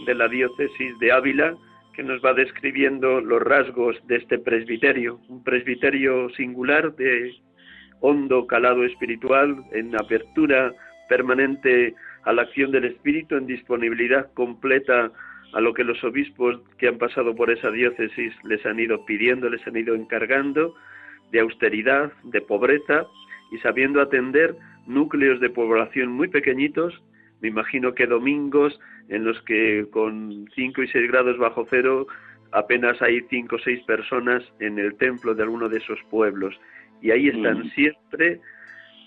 [0.07, 1.55] de la diócesis de Ávila,
[1.95, 7.33] que nos va describiendo los rasgos de este presbiterio, un presbiterio singular de
[8.01, 10.73] hondo calado espiritual, en apertura
[11.09, 15.11] permanente a la acción del Espíritu, en disponibilidad completa
[15.53, 19.49] a lo que los obispos que han pasado por esa diócesis les han ido pidiendo,
[19.49, 20.75] les han ido encargando,
[21.31, 23.07] de austeridad, de pobreza,
[23.51, 24.57] y sabiendo atender
[24.87, 27.03] núcleos de población muy pequeñitos,
[27.41, 32.07] me imagino que domingos en los que con 5 y 6 grados bajo cero
[32.53, 36.59] apenas hay 5 o 6 personas en el templo de alguno de esos pueblos.
[37.01, 37.71] Y ahí están mm.
[37.71, 38.41] siempre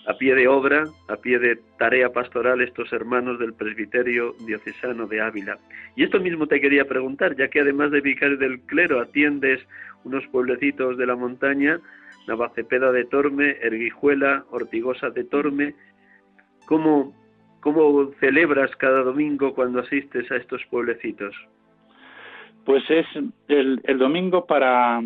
[0.06, 5.20] a pie de obra, a pie de tarea pastoral estos hermanos del presbiterio diocesano de
[5.20, 5.58] Ávila.
[5.96, 9.60] Y esto mismo te quería preguntar, ya que además de vicario del clero atiendes
[10.04, 11.78] unos pueblecitos de la montaña,
[12.26, 15.74] Navacepeda de Torme, Erguijuela, Ortigosa de Torme,
[16.66, 17.14] ¿cómo,
[17.62, 21.32] ¿Cómo celebras cada domingo cuando asistes a estos pueblecitos?
[22.64, 23.06] Pues es
[23.46, 25.00] el, domingo para,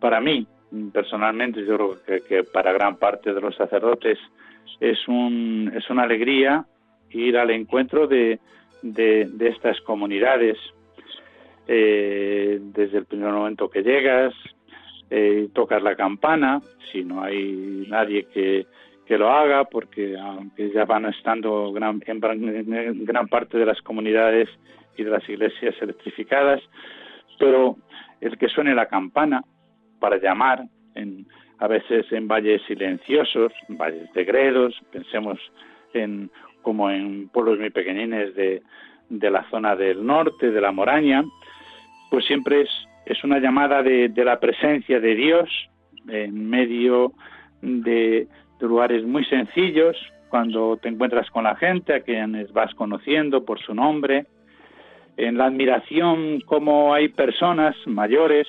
[0.00, 0.46] para mí,
[0.92, 4.18] personalmente, yo creo que, para gran parte de los sacerdotes
[4.80, 6.64] es, un, es una alegría
[7.10, 8.38] ir al encuentro de,
[8.82, 10.56] de, estas comunidades.
[11.66, 14.34] Eh, desde el primer momento que llegas,
[15.08, 18.66] eh, tocas la campana, si no hay nadie que,
[19.06, 24.48] que lo haga, porque aunque ya van estando gran, en, gran parte de las comunidades
[24.96, 26.60] y de las iglesias electrificadas,
[27.38, 27.76] pero
[28.20, 29.42] el que suene la campana
[30.00, 31.26] para llamar, en,
[31.58, 35.38] a veces en valles silenciosos, valles de gredos, pensemos
[35.94, 36.30] en
[36.62, 38.62] como en pueblos muy pequeñines de,
[39.08, 41.24] de la zona del norte, de la Moraña,
[42.10, 42.70] pues siempre es,
[43.06, 45.48] es una llamada de, de la presencia de Dios
[46.08, 47.12] en medio
[47.62, 48.26] de,
[48.60, 49.96] lugares muy sencillos,
[50.28, 54.26] cuando te encuentras con la gente a quienes vas conociendo por su nombre,
[55.16, 58.46] en la admiración como hay personas mayores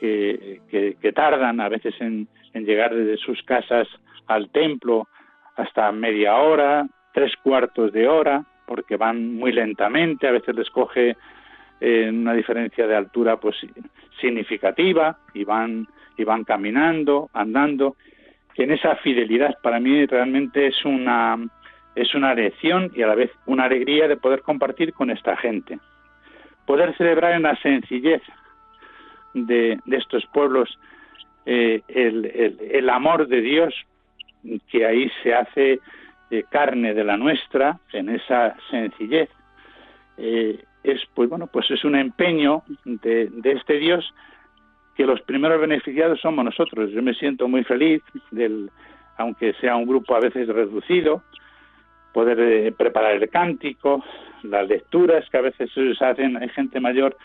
[0.00, 3.86] que, que, tardan a veces en, llegar desde sus casas
[4.26, 5.08] al templo
[5.56, 11.16] hasta media hora, tres cuartos de hora, porque van muy lentamente, a veces les coge
[11.80, 13.56] eh, una diferencia de altura pues
[14.20, 17.96] significativa y van y van caminando, andando
[18.58, 21.38] en esa fidelidad para mí realmente es una
[21.94, 25.78] es una lección y a la vez una alegría de poder compartir con esta gente.
[26.66, 28.22] Poder celebrar en la sencillez
[29.34, 30.78] de, estos pueblos
[31.46, 33.74] eh, el, amor de Dios
[34.70, 35.80] que ahí se hace
[36.30, 39.30] eh, carne de la nuestra en esa sencillez.
[40.16, 44.12] Eh, es pues bueno pues es un empeño de, de este Dios
[44.96, 46.90] que los primeros beneficiados somos nosotros.
[46.90, 48.70] Yo me siento muy feliz, del,
[49.16, 51.22] aunque sea un grupo a veces reducido,
[52.12, 54.04] poder preparar el cántico,
[54.42, 57.16] las lecturas que a veces se hacen, hay gente mayor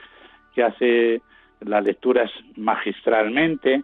[0.54, 1.22] que hace
[1.66, 3.84] las lecturas magistralmente.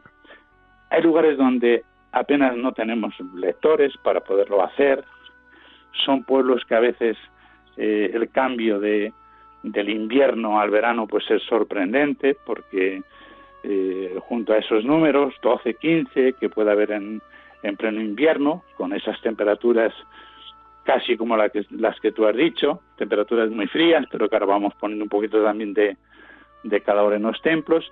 [0.89, 5.03] Hay lugares donde apenas no tenemos lectores para poderlo hacer.
[6.05, 7.17] Son pueblos que a veces
[7.77, 9.13] eh, el cambio de,
[9.63, 13.01] del invierno al verano pues es sorprendente porque
[13.63, 17.21] eh, junto a esos números, 12, 15, que puede haber en,
[17.63, 19.93] en pleno invierno, con esas temperaturas
[20.83, 24.73] casi como que, las que tú has dicho, temperaturas muy frías, pero que ahora vamos
[24.79, 25.97] poniendo un poquito también de,
[26.63, 27.91] de calor en los templos,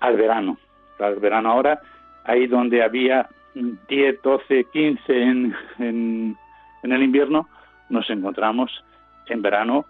[0.00, 0.58] al verano.
[0.98, 1.80] Al verano ahora,
[2.24, 6.36] ahí donde había 10, 12, 15 en, en,
[6.82, 7.48] en el invierno,
[7.88, 8.84] nos encontramos
[9.26, 9.86] en verano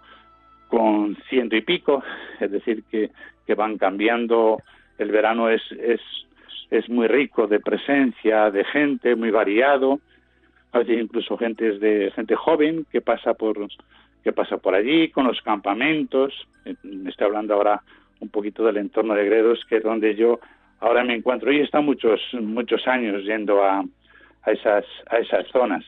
[0.67, 2.03] con ciento y pico,
[2.39, 3.11] es decir, que,
[3.45, 4.57] que van cambiando
[4.97, 5.99] el verano es, es,
[6.69, 9.99] es muy rico de presencia, de gente, muy variado,
[10.71, 13.67] a veces incluso gente de gente joven que pasa por
[14.23, 16.47] que pasa por allí, con los campamentos.
[16.83, 17.81] Me estoy hablando ahora
[18.21, 20.39] un poquito del entorno de Gredos, que es donde yo
[20.79, 21.51] ahora me encuentro.
[21.51, 23.83] Y he estado muchos, muchos años yendo a,
[24.43, 25.83] a, esas, a esas zonas.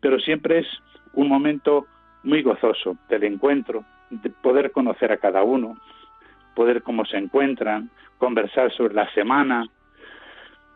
[0.00, 0.66] Pero siempre es
[1.14, 1.86] un momento
[2.22, 5.76] muy gozoso del encuentro, de poder conocer a cada uno,
[6.54, 9.66] poder cómo se encuentran, conversar sobre la semana,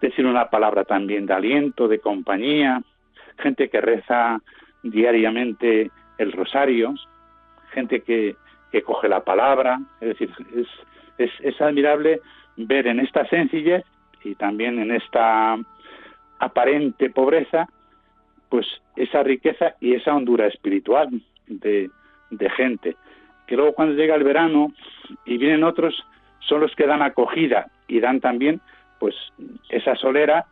[0.01, 2.83] decir una palabra también de aliento, de compañía,
[3.39, 4.41] gente que reza
[4.83, 6.95] diariamente el rosario,
[7.73, 8.37] gente que,
[8.71, 10.67] que coge la palabra, es decir, es,
[11.19, 12.21] es, es admirable
[12.57, 13.85] ver en esta sencillez
[14.25, 15.57] y también en esta
[16.39, 17.69] aparente pobreza,
[18.49, 18.67] pues
[18.97, 21.09] esa riqueza y esa hondura espiritual
[21.47, 21.91] de,
[22.31, 22.97] de gente,
[23.47, 24.73] que luego cuando llega el verano
[25.25, 26.05] y vienen otros,
[26.41, 28.61] son los que dan acogida y dan también
[28.99, 29.15] pues
[29.69, 30.47] esa solera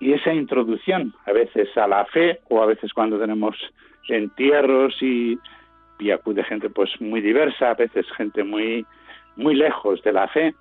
[0.00, 3.56] y esa introducción a veces a la fe o a veces cuando tenemos
[4.08, 5.38] entierros y,
[5.98, 8.86] y acude gente pues muy diversa, a veces gente muy
[9.36, 10.54] muy lejos de la fe,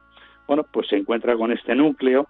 [0.46, 2.28] bueno, pues se encuentra con este núcleo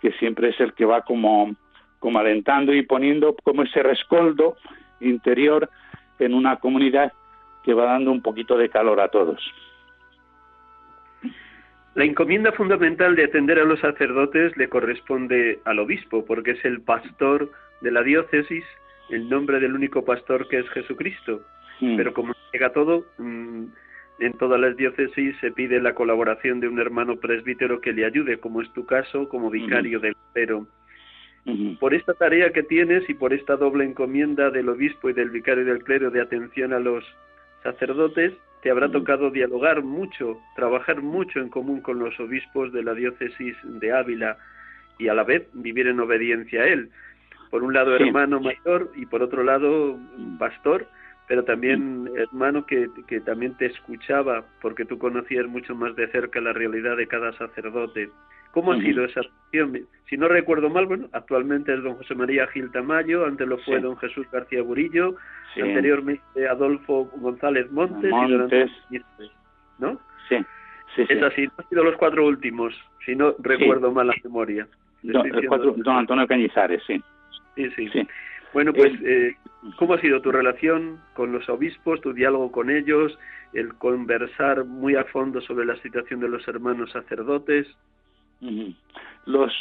[0.00, 1.54] que siempre es el que va como
[1.98, 4.56] como alentando y poniendo como ese rescoldo
[5.00, 5.70] interior
[6.18, 7.12] en una comunidad
[7.64, 9.40] que va dando un poquito de calor a todos.
[11.94, 16.82] La encomienda fundamental de atender a los sacerdotes le corresponde al obispo, porque es el
[16.82, 17.50] pastor
[17.82, 18.64] de la diócesis,
[19.10, 21.42] el nombre del único pastor que es Jesucristo.
[21.80, 21.96] Mm.
[21.96, 23.64] Pero como llega todo, mm,
[24.20, 28.38] en todas las diócesis se pide la colaboración de un hermano presbítero que le ayude,
[28.38, 30.66] como es tu caso, como vicario del clero.
[31.78, 35.66] Por esta tarea que tienes y por esta doble encomienda del obispo y del vicario
[35.66, 37.04] del clero de atención a los
[37.62, 42.94] sacerdotes, te habrá tocado dialogar mucho, trabajar mucho en común con los obispos de la
[42.94, 44.38] diócesis de Ávila
[44.98, 46.88] y a la vez vivir en obediencia a él.
[47.50, 49.98] Por un lado hermano mayor y por otro lado
[50.38, 50.86] pastor,
[51.26, 56.40] pero también hermano que, que también te escuchaba porque tú conocías mucho más de cerca
[56.40, 58.10] la realidad de cada sacerdote.
[58.52, 59.80] ¿Cómo ha sido esa acción?
[60.08, 63.80] Si no recuerdo mal, bueno, actualmente es don José María Gil Tamayo, antes lo fue
[63.80, 65.16] don Jesús García Burillo,
[65.60, 68.12] anteriormente Adolfo González Montes,
[68.90, 69.00] y
[69.80, 69.98] ¿no?
[70.28, 70.36] Sí,
[70.94, 72.72] sí, Es así, han sido los cuatro últimos,
[73.04, 74.68] si no recuerdo mal la memoria.
[75.02, 77.02] Don, don, Antonio Cañizares, sí.
[77.56, 78.08] Sí, sí.
[78.54, 79.34] Bueno, pues, eh,
[79.76, 83.18] ¿cómo ha sido tu relación con los obispos, tu diálogo con ellos,
[83.52, 87.66] el conversar muy a fondo sobre la situación de los hermanos sacerdotes?
[89.26, 89.52] Los,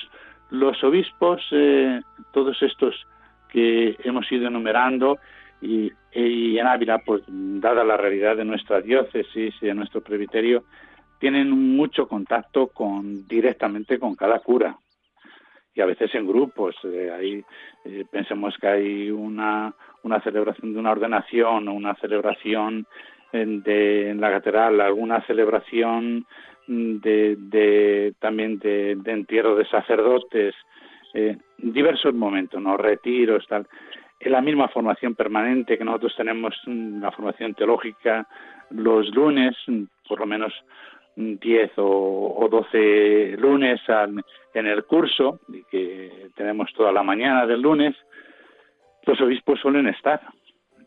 [0.51, 2.01] los obispos, eh,
[2.33, 3.07] todos estos
[3.51, 5.17] que hemos ido enumerando,
[5.59, 10.65] y, en Ávila, pues dada la realidad de nuestra diócesis y de nuestro presbiterio,
[11.17, 14.77] tienen mucho contacto con directamente con cada cura
[15.75, 16.75] y a veces en grupos.
[16.83, 17.43] Eh, ahí
[17.85, 22.85] eh, pensemos que hay una, una celebración de una ordenación o una celebración
[23.31, 26.25] en, de, en la catedral, alguna celebración
[26.67, 30.55] de, de también de, entierro de sacerdotes,
[31.13, 32.77] eh, diversos momentos, ¿no?
[32.77, 33.67] retiros, tal.
[34.19, 38.27] En la misma formación permanente que nosotros tenemos, mm, la formación teológica,
[38.69, 40.53] los lunes, mm, por lo menos
[41.15, 43.81] 10 o, o 12 lunes
[44.53, 45.39] en el curso,
[45.69, 47.95] que tenemos toda la mañana del lunes,
[49.05, 50.21] los obispos suelen estar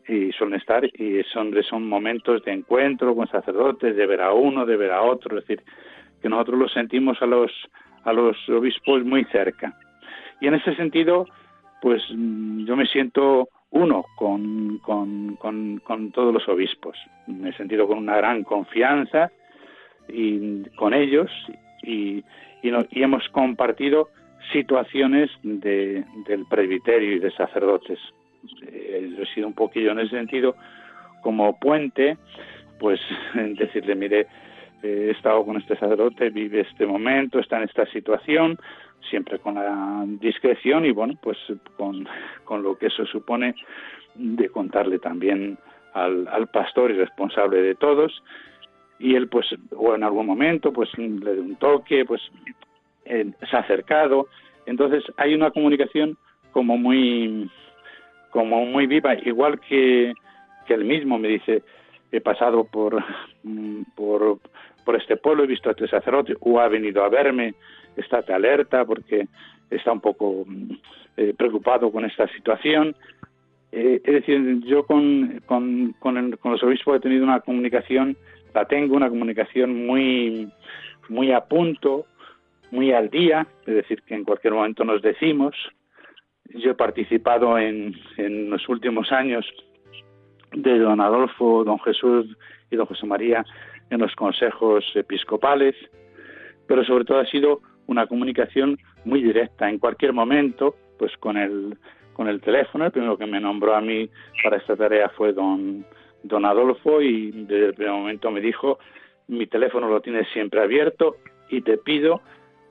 [0.07, 4.65] y suelen estar y son, son momentos de encuentro con sacerdotes, de ver a uno,
[4.65, 5.63] de ver a otro, es decir,
[6.21, 7.51] que nosotros los sentimos a los,
[8.03, 9.77] a los obispos muy cerca.
[10.39, 11.25] Y en ese sentido,
[11.81, 16.97] pues mm, yo me siento uno con, con, con, todos los obispos.
[17.27, 19.31] Me he sentido con una gran confianza
[20.07, 21.29] y, con ellos
[21.83, 22.23] y,
[22.61, 24.09] y, y hemos compartido
[24.51, 27.99] situaciones de, del presbiterio y de sacerdotes.
[28.61, 30.55] Eh, he sido un poquillo en ese sentido
[31.21, 32.17] como puente,
[32.79, 32.99] pues
[33.33, 34.27] decirle, mire,
[34.83, 38.57] he estado con este sacerdote, vive este momento, está en esta situación,
[39.09, 41.37] siempre con la discreción y bueno, pues
[41.75, 42.07] con,
[42.45, 43.55] con lo que eso supone
[44.15, 45.57] de contarle también
[45.93, 48.23] al, al pastor y responsable de todos
[48.99, 52.21] y él pues o en algún momento pues le da un toque pues
[53.05, 54.27] eh, se ha acercado
[54.65, 56.17] entonces hay una comunicación
[56.51, 57.49] como muy
[58.37, 60.13] como muy viva, igual que,
[60.67, 61.63] que él mismo me dice,
[62.11, 63.03] he pasado por,
[63.43, 64.39] mm, por,
[64.85, 67.55] por este pueblo, he visto a este sacerdote, o ha venido a verme,
[67.95, 69.27] estate alerta porque
[69.69, 70.71] está un poco mm,
[71.17, 72.95] eh, preocupado con esta situación.
[73.71, 78.15] Eh, es decir, yo con, con, con, con, los obispos he tenido una comunicación,
[78.57, 80.51] la tengo, una comunicación muy,
[81.09, 82.07] muy a punto,
[82.71, 85.55] muy al día, es decir, que en cualquier momento nos decimos,
[86.55, 89.45] yo he participado en, en los últimos años
[90.53, 92.25] de don Adolfo, don Jesús
[92.71, 93.45] y don José María
[93.91, 95.75] en los consejos episcopales,
[96.67, 99.69] pero sobre todo ha sido una comunicación muy directa.
[99.69, 101.77] En cualquier momento, pues con el
[102.13, 104.09] con el teléfono, el primero que me nombró a mí
[104.43, 105.85] para esta tarea fue don
[106.27, 108.79] don Adolfo y desde el primer momento me dijo,
[109.27, 111.17] mi teléfono lo tienes siempre abierto
[111.49, 112.21] y te pido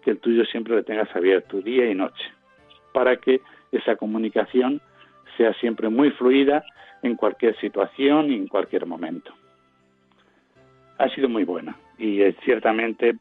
[0.02, 2.24] que el tuyo siempre lo tengas abierto día y noche,
[2.92, 3.40] para que
[3.72, 4.80] esa comunicación
[5.36, 6.64] sea siempre muy fluida
[7.02, 9.32] en cualquier situación y en cualquier momento.
[10.98, 13.16] Ha sido muy buena y es ciertamente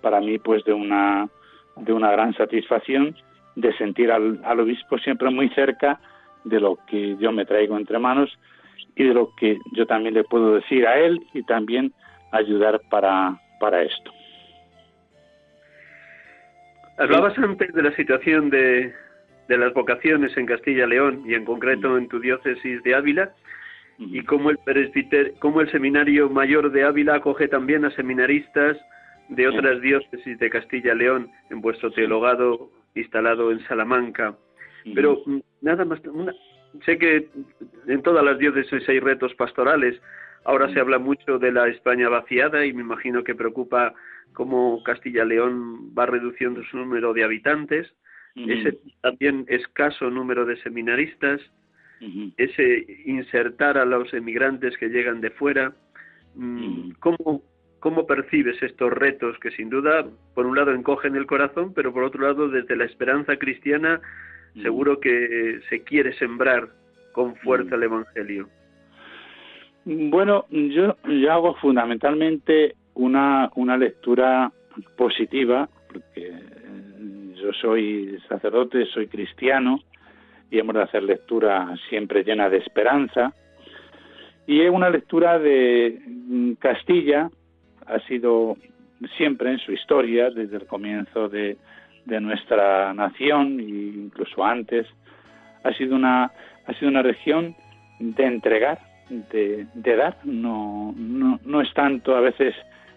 [0.00, 1.28] para mí pues de una
[1.76, 3.14] de una gran satisfacción
[3.54, 6.00] de sentir al, obispo siempre muy cerca
[6.44, 8.36] de lo que yo me traigo entre manos
[8.98, 11.92] y de lo que yo también le puedo decir a él y también
[12.32, 14.12] ayudar para, para esto.
[16.98, 18.92] Hablabas antes de la situación de,
[19.46, 23.30] de las vocaciones en Castilla León y en concreto en tu diócesis de Ávila
[23.98, 28.76] y cómo el presbiter, cómo el seminario mayor de Ávila acoge también a seminaristas
[29.28, 34.34] de otras diócesis de Castilla León en vuestro teologado instalado en Salamanca.
[34.92, 36.00] Pero mm, nada más,
[36.84, 37.28] sé que
[37.86, 40.00] en todas las diócesis hay retos pastorales.
[40.44, 43.94] Ahora se habla mucho de la España vaciada y me imagino que preocupa
[44.32, 47.92] cómo Castilla León va reduciendo su número de habitantes.
[48.36, 51.40] Ese también escaso número de seminaristas,
[52.36, 55.72] ese insertar a los emigrantes que llegan de fuera.
[56.36, 57.42] Mm, ¿Cómo,
[57.80, 62.04] ¿Cómo percibes estos retos que sin duda, por un lado, encogen el corazón, pero por
[62.04, 64.00] otro lado, desde la esperanza cristiana,
[64.62, 66.68] seguro que se quiere sembrar
[67.12, 68.48] con fuerza el Evangelio?
[69.84, 74.52] Bueno, yo, yo hago fundamentalmente una, una lectura
[74.96, 76.32] positiva, porque
[77.34, 79.80] yo soy sacerdote, soy cristiano
[80.50, 83.32] y hemos de hacer lectura siempre llena de esperanza.
[84.46, 87.30] Y es una lectura de mm, Castilla,
[87.86, 88.56] ha sido
[89.16, 91.56] siempre en su historia, desde el comienzo de,
[92.20, 94.86] nuestra nación e incluso antes,
[95.64, 96.24] ha sido una,
[96.66, 97.54] ha sido una región
[97.98, 98.78] de entregar,
[99.08, 102.54] de, dar, no, no, no, es tanto a veces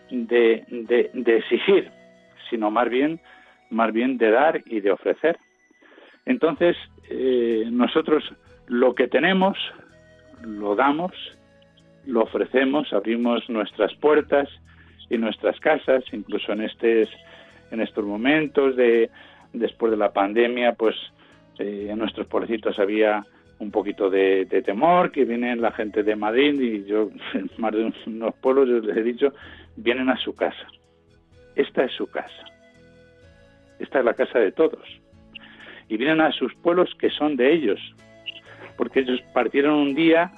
[0.10, 0.64] de,
[1.14, 1.90] de exigir,
[2.50, 3.20] sino más bien
[3.72, 5.38] más bien de dar y de ofrecer.
[6.26, 6.78] Entonces,
[7.10, 8.24] eh, nosotros
[8.68, 9.58] lo que tenemos,
[10.44, 11.12] lo damos,
[12.06, 14.48] lo ofrecemos, abrimos nuestras puertas
[15.10, 17.10] y nuestras casas, incluso en, estos,
[17.72, 19.10] en estos momentos de
[19.54, 20.96] después de la pandemia, pues
[21.60, 23.26] eh, en nuestros pueblecitos había
[23.60, 27.92] un poquito de, temor, que vienen la gente de Madrid y yo, en más de
[28.08, 29.34] unos pueblos, les he dicho,
[29.76, 30.68] vienen a su casa.
[31.56, 32.52] Esta es su casa
[33.82, 34.84] esta es la casa de todos.
[35.90, 37.80] Y vienen a sus pueblos que son de ellos,
[38.78, 40.32] porque ellos partieron un día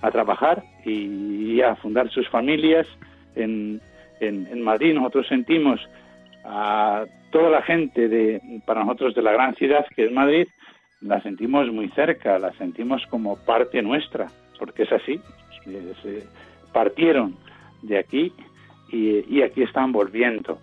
[0.00, 2.86] a trabajar y, a fundar sus familias
[3.34, 3.80] en,
[4.20, 4.94] en, Madrid.
[4.94, 5.80] Nosotros sentimos
[6.46, 10.46] a toda la gente de, para nosotros de la gran ciudad que es Madrid,
[11.00, 14.28] la sentimos muy cerca, la sentimos como parte nuestra,
[14.58, 15.20] porque es así.
[16.72, 17.36] partieron
[17.82, 18.32] de aquí
[18.90, 20.58] y, y, aquí están volviendo.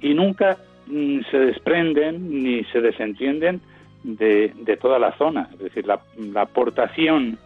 [0.00, 3.60] Y nunca se desprenden ni se desentienden
[4.02, 5.48] de, de toda la zona.
[5.52, 6.00] Es decir, la,
[6.40, 7.38] aportación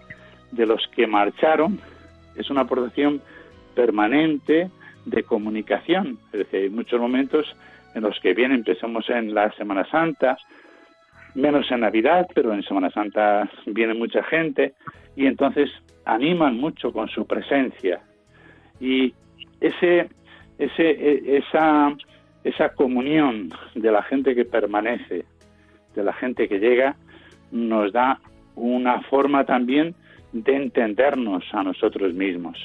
[0.50, 1.78] de los que marcharon
[2.36, 3.20] es una aportación
[3.74, 4.70] permanente
[5.05, 6.18] de comunicación.
[6.32, 7.46] Es decir, hay muchos momentos
[7.94, 10.36] en los que bien empezamos en la Semana Santa,
[11.34, 14.74] menos en Navidad, pero en Semana Santa viene mucha gente
[15.16, 15.70] y entonces
[16.05, 18.01] animan mucho con su presencia.
[18.80, 19.12] Y
[19.61, 20.09] ese,
[20.59, 21.94] ese, e, esa
[22.44, 25.24] esa comunión de la gente que permanece,
[25.94, 26.96] de la gente que llega,
[27.51, 28.20] nos da
[28.57, 29.94] una forma también
[30.32, 32.59] de entendernos a nosotros mismos.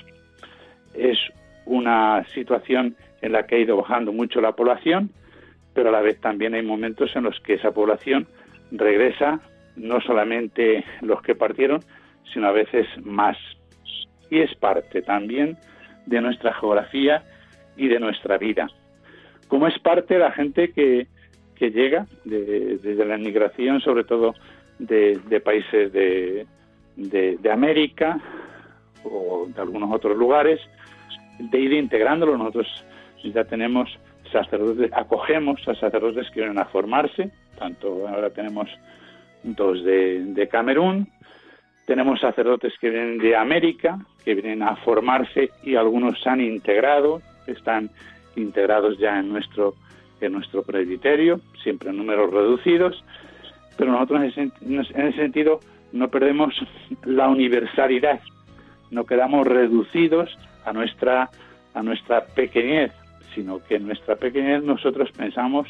[0.93, 1.17] Es
[1.65, 5.09] una situación en la que ha ido bajando mucho la población,
[5.73, 8.27] pero a la vez también hay momentos en los que esa población
[8.71, 9.39] regresa,
[9.75, 11.81] no solamente los que partieron,
[12.33, 13.37] sino a veces más.
[14.29, 15.57] Y es parte también
[16.05, 17.23] de nuestra geografía
[17.75, 18.67] y de nuestra vida
[19.47, 21.07] como es parte de la gente que,
[21.55, 24.33] que llega desde la inmigración, sobre todo
[24.79, 26.45] de, países de,
[26.95, 28.19] de, América
[29.03, 30.59] o de algunos otros lugares,
[31.39, 32.37] de ir integrándolo.
[32.37, 32.85] Nosotros
[33.23, 33.89] ya tenemos
[34.31, 38.69] sacerdotes, acogemos a sacerdotes que vienen a formarse, tanto ahora tenemos
[39.43, 41.07] dos de, Camerún,
[41.85, 47.21] tenemos sacerdotes que vienen de América, que vienen a formarse y algunos se han integrado,
[47.47, 47.89] están
[48.35, 49.75] integrados ya en nuestro,
[50.19, 53.03] en nuestro presbiterio, siempre en números reducidos,
[53.77, 55.59] pero nosotros en ese, sentido
[55.91, 56.55] no perdemos
[57.03, 58.19] la universalidad
[58.91, 61.29] no quedamos reducidos a nuestra,
[61.73, 62.91] a nuestra pequeñez,
[63.33, 65.67] sino que en nuestra pequeñez nosotros pensamos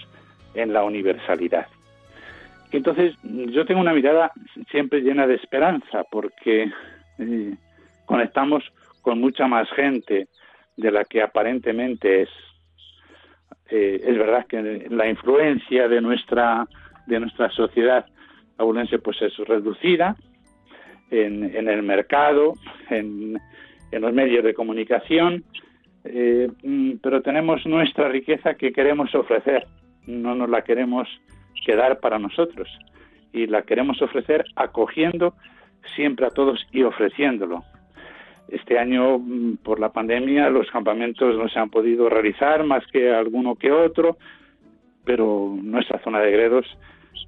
[0.54, 1.68] en la universalidad.
[2.72, 4.32] entonces yo tengo una mirada
[4.72, 6.72] siempre llena de esperanza porque
[7.20, 7.56] eh,
[8.06, 8.64] conectamos
[9.02, 10.28] con mucha más gente
[10.78, 12.30] de la que aparentemente es.
[13.70, 16.68] Eh, es verdad que la influencia de nuestra
[17.08, 18.06] de nuestra sociedad
[18.58, 20.16] abundense pues es reducida
[21.12, 22.54] en, en el mercado,
[22.90, 23.40] en,
[23.96, 25.44] en, los medios de comunicación,
[26.04, 29.66] eh, mm, pero tenemos nuestra riqueza que queremos ofrecer,
[30.08, 31.08] no nos la queremos
[31.66, 32.68] quedar para nosotros
[33.34, 35.34] y la queremos ofrecer acogiendo
[35.96, 37.64] siempre a todos y ofreciéndolo.
[38.48, 43.12] Este año, mm, por la pandemia, los campamentos no se han podido realizar más que
[43.12, 44.18] alguno que otro,
[45.04, 46.66] pero nuestra zona de Gredos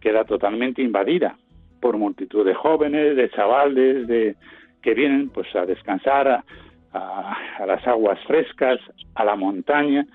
[0.02, 1.38] queda totalmente invadida
[1.82, 4.36] por multitud de jóvenes, de chavales, de
[4.82, 6.44] que vienen pues a descansar
[6.94, 8.80] a, las aguas frescas,
[9.16, 10.06] a la montaña.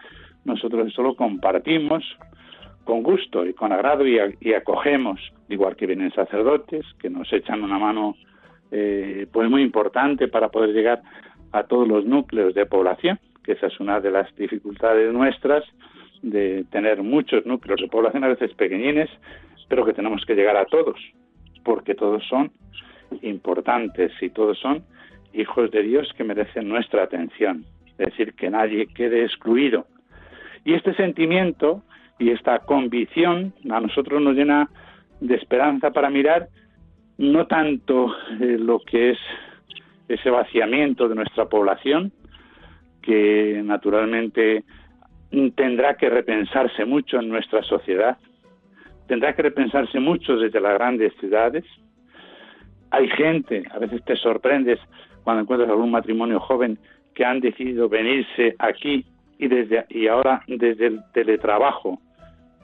[0.45, 2.05] Nosotros eso lo compartimos
[2.85, 7.63] con gusto y con agrado y, y acogemos, igual que vienen sacerdotes que nos echan
[7.63, 8.17] una mano
[8.75, 11.03] eh, pues muy importante para poder llegar
[11.53, 15.63] a todos los núcleos de población, que esa es una de las dificultades nuestras
[16.23, 19.11] de tener muchos núcleos de población a veces pequeñines,
[19.69, 20.99] pero que tenemos que llegar a todos,
[21.65, 22.51] porque todos son
[23.23, 24.83] importantes y todos son
[25.33, 27.65] hijos de Dios que merecen nuestra atención,
[27.99, 29.87] es decir, que nadie quede excluido.
[30.65, 31.83] Y este sentimiento
[32.19, 34.69] y esta convicción a nosotros nos llena
[35.21, 36.49] de esperanza para mirar
[37.19, 39.19] no tanto eh, lo que es
[40.09, 42.13] ese vaciamiento de nuestra población,
[43.01, 44.65] que naturalmente
[45.55, 48.19] tendrá que repensarse mucho en nuestra sociedad,
[49.07, 51.65] tendrá que repensarse mucho desde las grandes ciudades.
[52.93, 54.79] Hay gente, a veces te sorprendes
[55.25, 56.79] cuando encuentras algún matrimonio joven
[57.15, 59.07] que han decidido venirse aquí
[59.39, 61.99] y desde y ahora desde el teletrabajo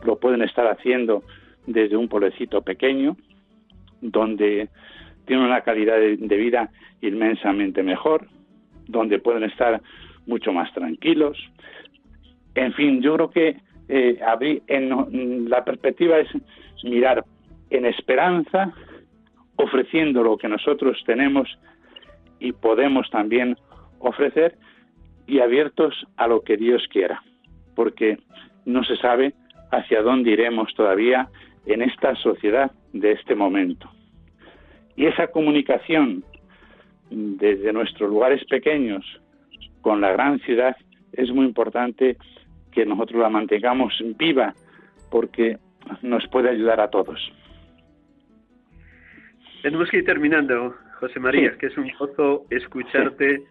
[0.04, 1.22] lo pueden estar haciendo
[1.66, 3.16] desde un pueblecito pequeño
[4.02, 4.68] donde
[5.26, 6.70] tienen una calidad de, vida
[7.00, 8.26] inmensamente mejor,
[8.86, 9.80] donde pueden estar
[10.26, 11.38] mucho más tranquilos.
[12.54, 13.56] En fin, yo creo que
[13.88, 14.20] eh,
[14.66, 16.28] en, la perspectiva es
[16.84, 17.24] mirar
[17.70, 18.74] en esperanza,
[19.58, 21.48] ofreciendo lo que nosotros tenemos
[22.40, 23.56] y podemos también
[23.98, 24.56] ofrecer
[25.26, 27.22] y abiertos a lo que Dios quiera,
[27.74, 28.18] porque
[28.64, 29.34] no se sabe
[29.70, 31.28] hacia dónde iremos todavía
[31.66, 33.90] en esta sociedad de este momento.
[34.96, 36.24] Y esa comunicación
[37.10, 39.04] desde nuestros lugares pequeños
[39.80, 40.76] con la gran ciudad
[41.12, 42.16] es muy importante
[42.72, 44.54] que nosotros la mantengamos viva
[45.10, 45.58] porque
[46.02, 47.32] nos puede ayudar a todos.
[49.62, 53.42] Tenemos que ir terminando, José María, que es un gozo escucharte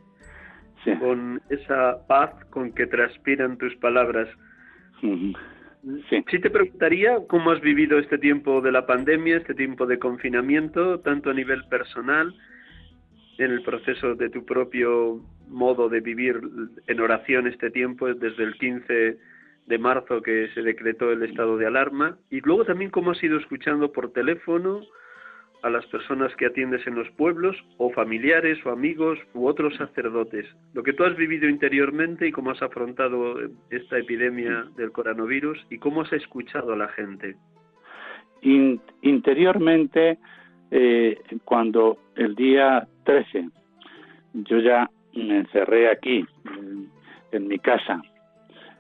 [1.00, 4.30] con esa paz con que transpiran tus palabras.
[5.02, 6.24] Sí.
[6.40, 11.30] te preguntaría cómo has vivido este tiempo de la pandemia, este tiempo de confinamiento, tanto
[11.30, 12.34] a nivel personal,
[13.38, 16.40] en el proceso de tu propio modo de vivir
[16.88, 19.18] en oración este tiempo, desde el 15
[19.68, 23.38] de marzo que se decretó el estado de alarma, y luego también cómo has ido
[23.38, 24.82] escuchando por teléfono
[25.68, 30.46] a las personas que atiendes en los pueblos, o familiares, o amigos, u otros sacerdotes.
[30.74, 33.36] Lo que tú has vivido interiormente y cómo has afrontado
[33.70, 37.36] esta epidemia del coronavirus y cómo has escuchado a la gente.
[39.02, 40.18] interiormente,
[40.72, 43.50] eh, cuando el día 13
[44.34, 46.26] yo ya me encerré aquí,
[47.32, 48.02] en, mi casa,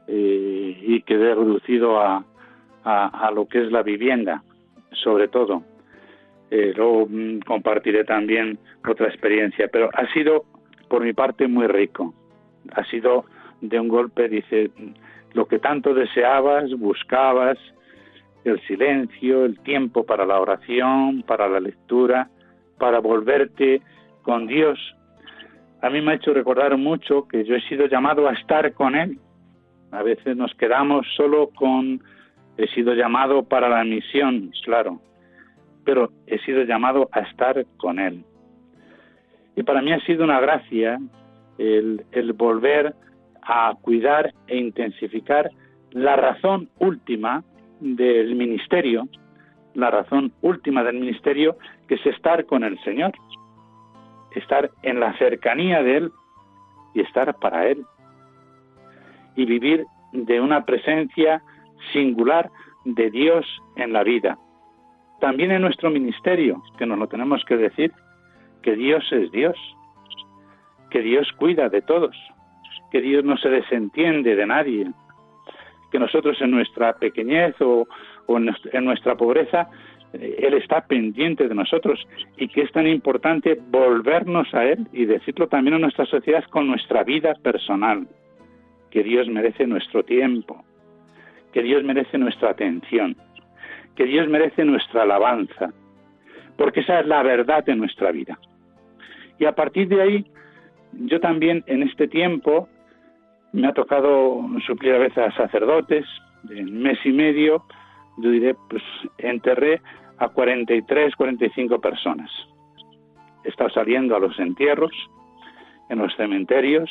[0.07, 2.23] eh, y quedé reducido a,
[2.83, 4.41] a lo que es la vivienda,
[4.91, 5.63] sobre todo
[6.49, 10.45] eh, luego mm, compartiré también otra experiencia, pero ha sido
[10.87, 12.13] por mi parte muy rico.
[12.73, 13.25] Ha sido
[13.61, 14.71] de un golpe, dice,
[15.33, 17.57] lo que tanto deseabas, buscabas,
[18.43, 22.29] el silencio, el tiempo para la oración, para la lectura,
[22.77, 23.81] para volverte
[24.21, 24.79] con Dios.
[25.81, 28.95] A mí me ha hecho recordar mucho que yo he sido llamado a estar con
[28.95, 29.19] Él.
[29.91, 32.01] A veces nos quedamos solo con,
[32.57, 35.01] he sido llamado para la misión, claro,
[35.87, 38.25] pero he sido llamado a estar con Él.
[39.55, 40.99] Y para mí ha sido una gracia
[41.57, 42.93] el, volver
[43.41, 45.49] a cuidar e intensificar
[45.91, 47.41] la razón última
[47.79, 49.07] del ministerio,
[49.75, 51.55] la razón última del ministerio,
[51.87, 53.13] que es estar con el Señor,
[54.35, 56.11] estar en la cercanía de Él
[56.95, 57.85] y estar para Él.
[59.37, 61.41] Y vivir de una presencia
[61.93, 62.49] singular
[62.83, 63.45] de Dios
[63.77, 64.37] en la vida
[65.19, 67.91] también en nuestro ministerio, que nos lo tenemos que decir,
[68.61, 69.57] que Dios es Dios.
[70.89, 72.15] que Dios cuida de todos,
[72.91, 74.87] que Dios no se desentiende de nadie,
[75.91, 77.85] que nosotros en nuestra pequeñez o,
[78.29, 79.69] en nuestra pobreza,
[80.13, 82.07] eh, Él está pendiente de nosotros
[82.37, 86.67] y que es tan importante volvernos a Él y decirlo también a nuestra sociedad con
[86.67, 88.07] nuestra vida personal,
[88.89, 90.63] que Dios merece nuestro tiempo,
[91.51, 93.15] que Dios merece nuestra atención,
[93.97, 95.73] que Dios merece nuestra alabanza,
[96.55, 98.37] porque esa es la verdad de nuestra vida.
[99.39, 100.25] Y a partir de ahí,
[100.93, 102.69] yo también en este tiempo
[103.53, 106.05] me ha tocado suplir a veces a sacerdotes,
[106.51, 107.65] en mes y medio,
[108.17, 108.83] yo diré, pues
[109.17, 109.81] enterré
[110.19, 112.29] a 43, 45 personas.
[113.43, 114.91] He estado saliendo a los entierros,
[115.89, 116.89] en los cementerios,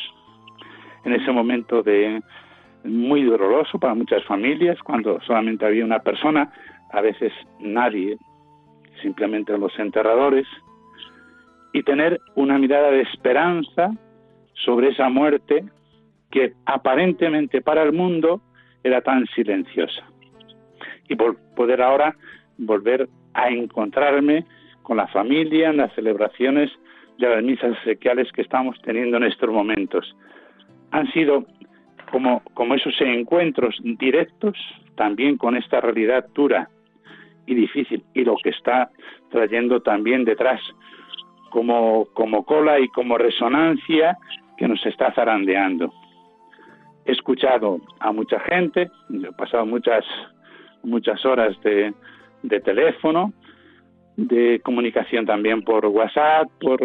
[1.05, 2.21] en ese momento de
[2.83, 6.53] muy doloroso para muchas familias, cuando solamente había una persona,
[6.93, 8.17] a veces nadie,
[9.03, 10.47] simplemente los enterradores,
[11.73, 13.91] y tener una mirada de esperanza
[14.55, 15.65] sobre esa muerte
[16.31, 18.41] que aparentemente para el mundo
[18.83, 20.05] era tan silenciosa.
[21.09, 22.17] Y por poder ahora
[22.59, 24.47] volver a encontrarme
[24.83, 26.71] con la familia en las celebraciones
[27.19, 30.17] de las misas exequiales que estamos teniendo en estos momentos.
[30.91, 31.45] Han sido
[32.11, 34.57] como, como esos encuentros directos
[34.95, 36.69] también con esta realidad dura
[37.47, 38.91] y difícil y lo que está
[39.31, 40.61] trayendo también detrás
[41.51, 44.19] como, como cola y como resonancia
[44.57, 45.93] que nos está zarandeando.
[47.05, 50.05] He escuchado a mucha gente, he pasado muchas,
[50.83, 51.95] muchas horas de,
[52.43, 53.33] de teléfono,
[54.17, 56.81] de comunicación también por WhatsApp, por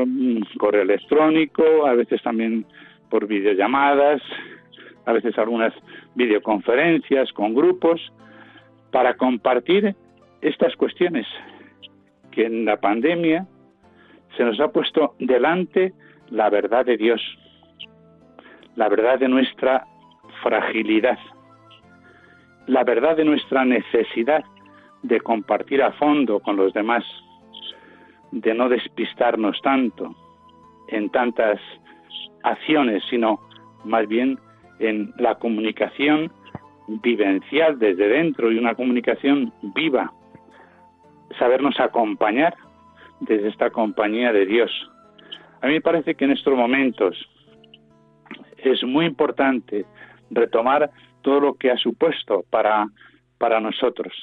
[0.58, 2.66] correo electrónico, a veces también
[3.10, 4.22] por videollamadas,
[5.06, 5.74] a veces algunas
[6.16, 8.02] videoconferencias con grupos,
[8.92, 9.96] para compartir
[10.42, 11.28] estas cuestiones
[12.32, 13.46] que en la pandemia
[14.38, 15.94] se nos ha puesto delante
[16.30, 17.22] la verdad de Dios,
[18.76, 19.86] la verdad de nuestra
[20.42, 21.20] fragilidad,
[22.68, 24.44] la verdad de nuestra necesidad
[25.04, 27.04] de compartir a fondo con los demás,
[28.32, 30.16] de no despistarnos tanto
[30.88, 31.60] en tantas
[32.44, 33.40] acciones, sino
[33.84, 34.40] más bien
[34.80, 36.32] en la comunicación
[36.88, 40.12] vivencial desde dentro y una comunicación viva,
[41.38, 42.56] sabernos acompañar
[43.20, 44.72] desde esta compañía de Dios.
[45.62, 47.18] A mí me parece que en estos momentos
[48.58, 49.86] es muy importante
[50.30, 50.90] retomar
[51.22, 52.88] todo lo que ha supuesto para,
[53.38, 54.14] para nosotros,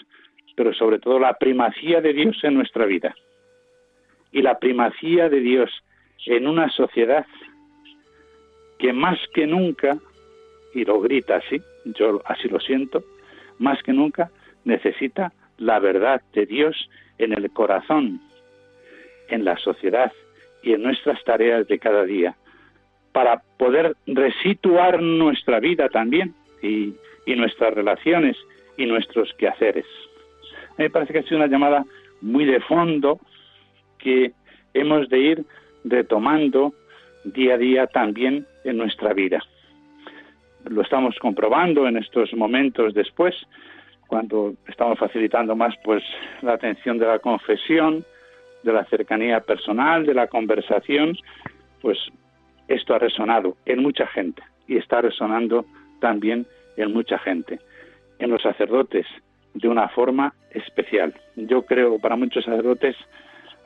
[0.57, 3.15] pero sobre todo la primacía de Dios en nuestra vida
[4.33, 5.71] y la primacía de Dios
[6.27, 7.27] en una sociedad
[8.79, 9.99] que más que nunca,
[10.75, 13.03] y lo grita así, yo así lo siento,
[13.59, 14.31] más que nunca
[14.65, 16.89] necesita la verdad de Dios
[17.19, 18.21] en el corazón,
[19.29, 20.13] en la sociedad
[20.63, 22.37] y en nuestras tareas de cada día
[23.13, 26.95] para poder resituar nuestra vida también y,
[27.35, 28.37] nuestras relaciones
[28.79, 29.85] y nuestros quehaceres.
[30.71, 31.85] A mí me parece que ha sido una llamada
[32.23, 33.21] muy de fondo
[33.99, 34.33] que
[34.73, 35.45] hemos de ir
[35.85, 36.73] retomando
[37.25, 39.43] día a día también en nuestra vida.
[40.71, 43.35] Lo estamos comprobando en estos momentos después,
[44.09, 46.03] cuando estamos facilitando más pues
[46.43, 48.05] la atención de la confesión,
[48.65, 51.17] de la cercanía personal, de la conversación,
[51.81, 51.99] pues
[52.67, 55.67] esto ha resonado en mucha gente y está resonando
[56.01, 56.47] también
[56.77, 57.61] en mucha gente,
[58.19, 59.07] en los sacerdotes
[59.55, 61.15] de una forma especial.
[61.37, 62.97] Yo creo que para muchos sacerdotes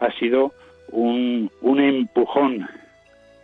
[0.01, 0.53] ha sido
[0.90, 2.68] un, empujón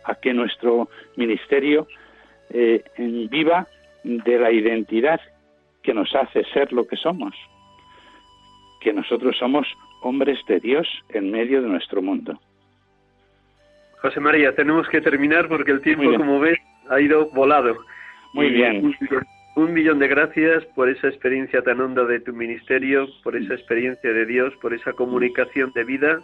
[0.03, 1.87] a que nuestro ministerio
[2.49, 2.83] eh,
[3.29, 3.67] viva
[4.03, 5.21] de la identidad
[5.83, 7.35] que nos hace ser lo que somos,
[8.81, 9.67] que nosotros somos
[10.01, 12.39] hombres de Dios en medio de nuestro mundo.
[14.01, 16.57] José María, tenemos que terminar porque el tiempo, como ves,
[16.89, 17.75] ha ido volado.
[18.33, 18.95] Muy bien.
[19.55, 24.13] Un, millón de gracias por esa experiencia tan honda de tu ministerio, por esa experiencia
[24.13, 26.21] de Dios, por esa comunicación de vida.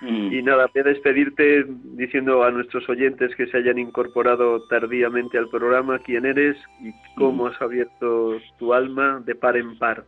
[0.00, 0.32] Mm.
[0.32, 5.48] Y nada, voy a despedirte diciendo a nuestros oyentes que se hayan incorporado tardíamente al
[5.48, 7.46] programa quién eres y cómo mm.
[7.48, 10.04] has abierto tu alma de par en par.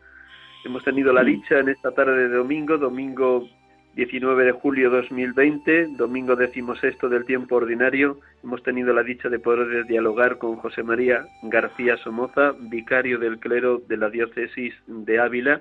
[0.65, 1.27] Hemos tenido la mm.
[1.27, 3.49] dicha en esta tarde de domingo, domingo
[3.95, 9.85] 19 de julio 2020, domingo decimosexto del tiempo ordinario, hemos tenido la dicha de poder
[9.87, 15.61] dialogar con José María García Somoza, vicario del clero de la diócesis de Ávila,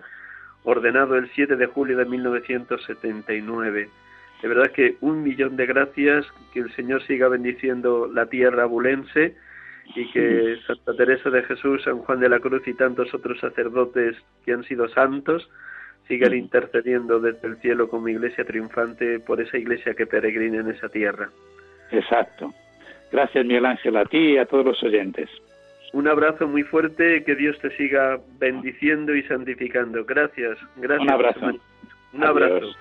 [0.64, 3.90] ordenado el 7 de julio de 1979.
[4.42, 9.36] De verdad que un millón de gracias, que el Señor siga bendiciendo la tierra abulense
[9.96, 14.16] y que Santa Teresa de Jesús, San Juan de la Cruz y tantos otros sacerdotes
[14.46, 15.50] que han sido santos
[16.08, 20.90] sigan intercediendo desde el cielo como iglesia triunfante por esa iglesia que peregrina en esa
[20.90, 21.30] tierra.
[21.92, 22.52] Exacto.
[23.12, 25.30] Gracias, Miguel Ángel, a ti y a todos los oyentes.
[25.94, 30.06] Un abrazo muy fuerte, que Dios te siga bendiciendo y santificando.
[30.06, 31.08] Gracias, gracias.
[31.08, 31.52] Un abrazo.
[32.14, 32.76] Un abrazo.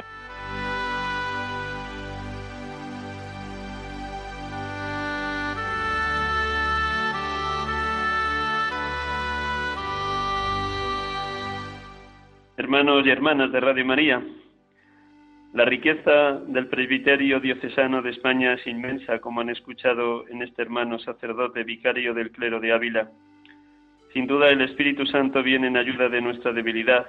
[12.61, 14.23] Hermanos y hermanas de Radio María,
[15.55, 20.99] la riqueza del presbiterio diocesano de España es inmensa, como han escuchado en este hermano
[20.99, 23.09] sacerdote vicario del clero de Ávila.
[24.13, 27.07] Sin duda el Espíritu Santo viene en ayuda de nuestra debilidad,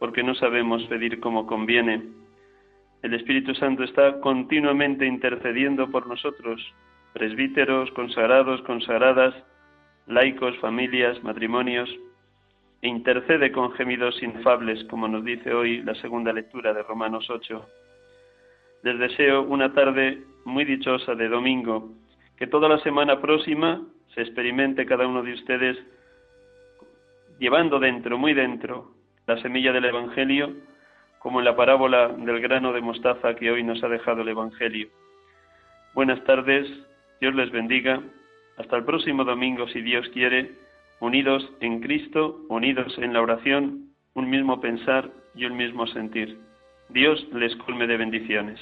[0.00, 2.02] porque no sabemos pedir como conviene.
[3.02, 6.60] El Espíritu Santo está continuamente intercediendo por nosotros,
[7.12, 9.36] presbíteros, consagrados, consagradas,
[10.08, 11.88] laicos, familias, matrimonios,
[12.84, 17.66] e intercede con gemidos infables, como nos dice hoy la segunda lectura de Romanos 8.
[18.82, 21.92] Les deseo una tarde muy dichosa de domingo,
[22.36, 23.80] que toda la semana próxima
[24.14, 25.78] se experimente cada uno de ustedes
[27.38, 28.90] llevando dentro, muy dentro,
[29.26, 30.52] la semilla del Evangelio,
[31.20, 34.88] como en la parábola del grano de mostaza que hoy nos ha dejado el Evangelio.
[35.94, 36.68] Buenas tardes,
[37.18, 38.02] Dios les bendiga.
[38.58, 40.63] Hasta el próximo domingo, si Dios quiere
[41.04, 46.38] unidos en Cristo, unidos en la oración, un mismo pensar y un mismo sentir.
[46.88, 48.58] Dios les colme de bendiciones.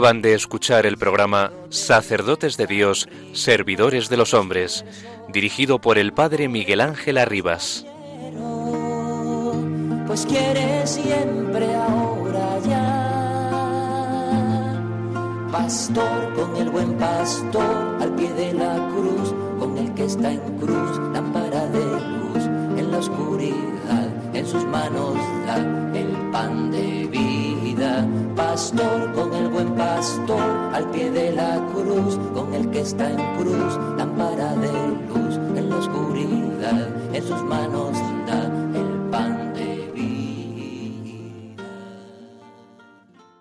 [0.00, 4.82] Acaban de escuchar el programa Sacerdotes de Dios, Servidores de los Hombres,
[5.28, 7.84] dirigido por el Padre Miguel Ángel Arribas.
[10.06, 13.10] Pues quiere siempre ahora ya.
[15.52, 20.40] Pastor con el buen pastor al pie de la cruz, con el que está en
[20.56, 22.46] cruz, lámpara de luz
[22.78, 25.18] en la oscuridad en sus manos
[25.94, 27.19] el pan de vida.
[28.36, 30.40] Pastor con el buen pastor
[30.72, 34.72] al pie de la cruz, con el que está en cruz, lámpara de
[35.08, 37.96] luz en la oscuridad, en sus manos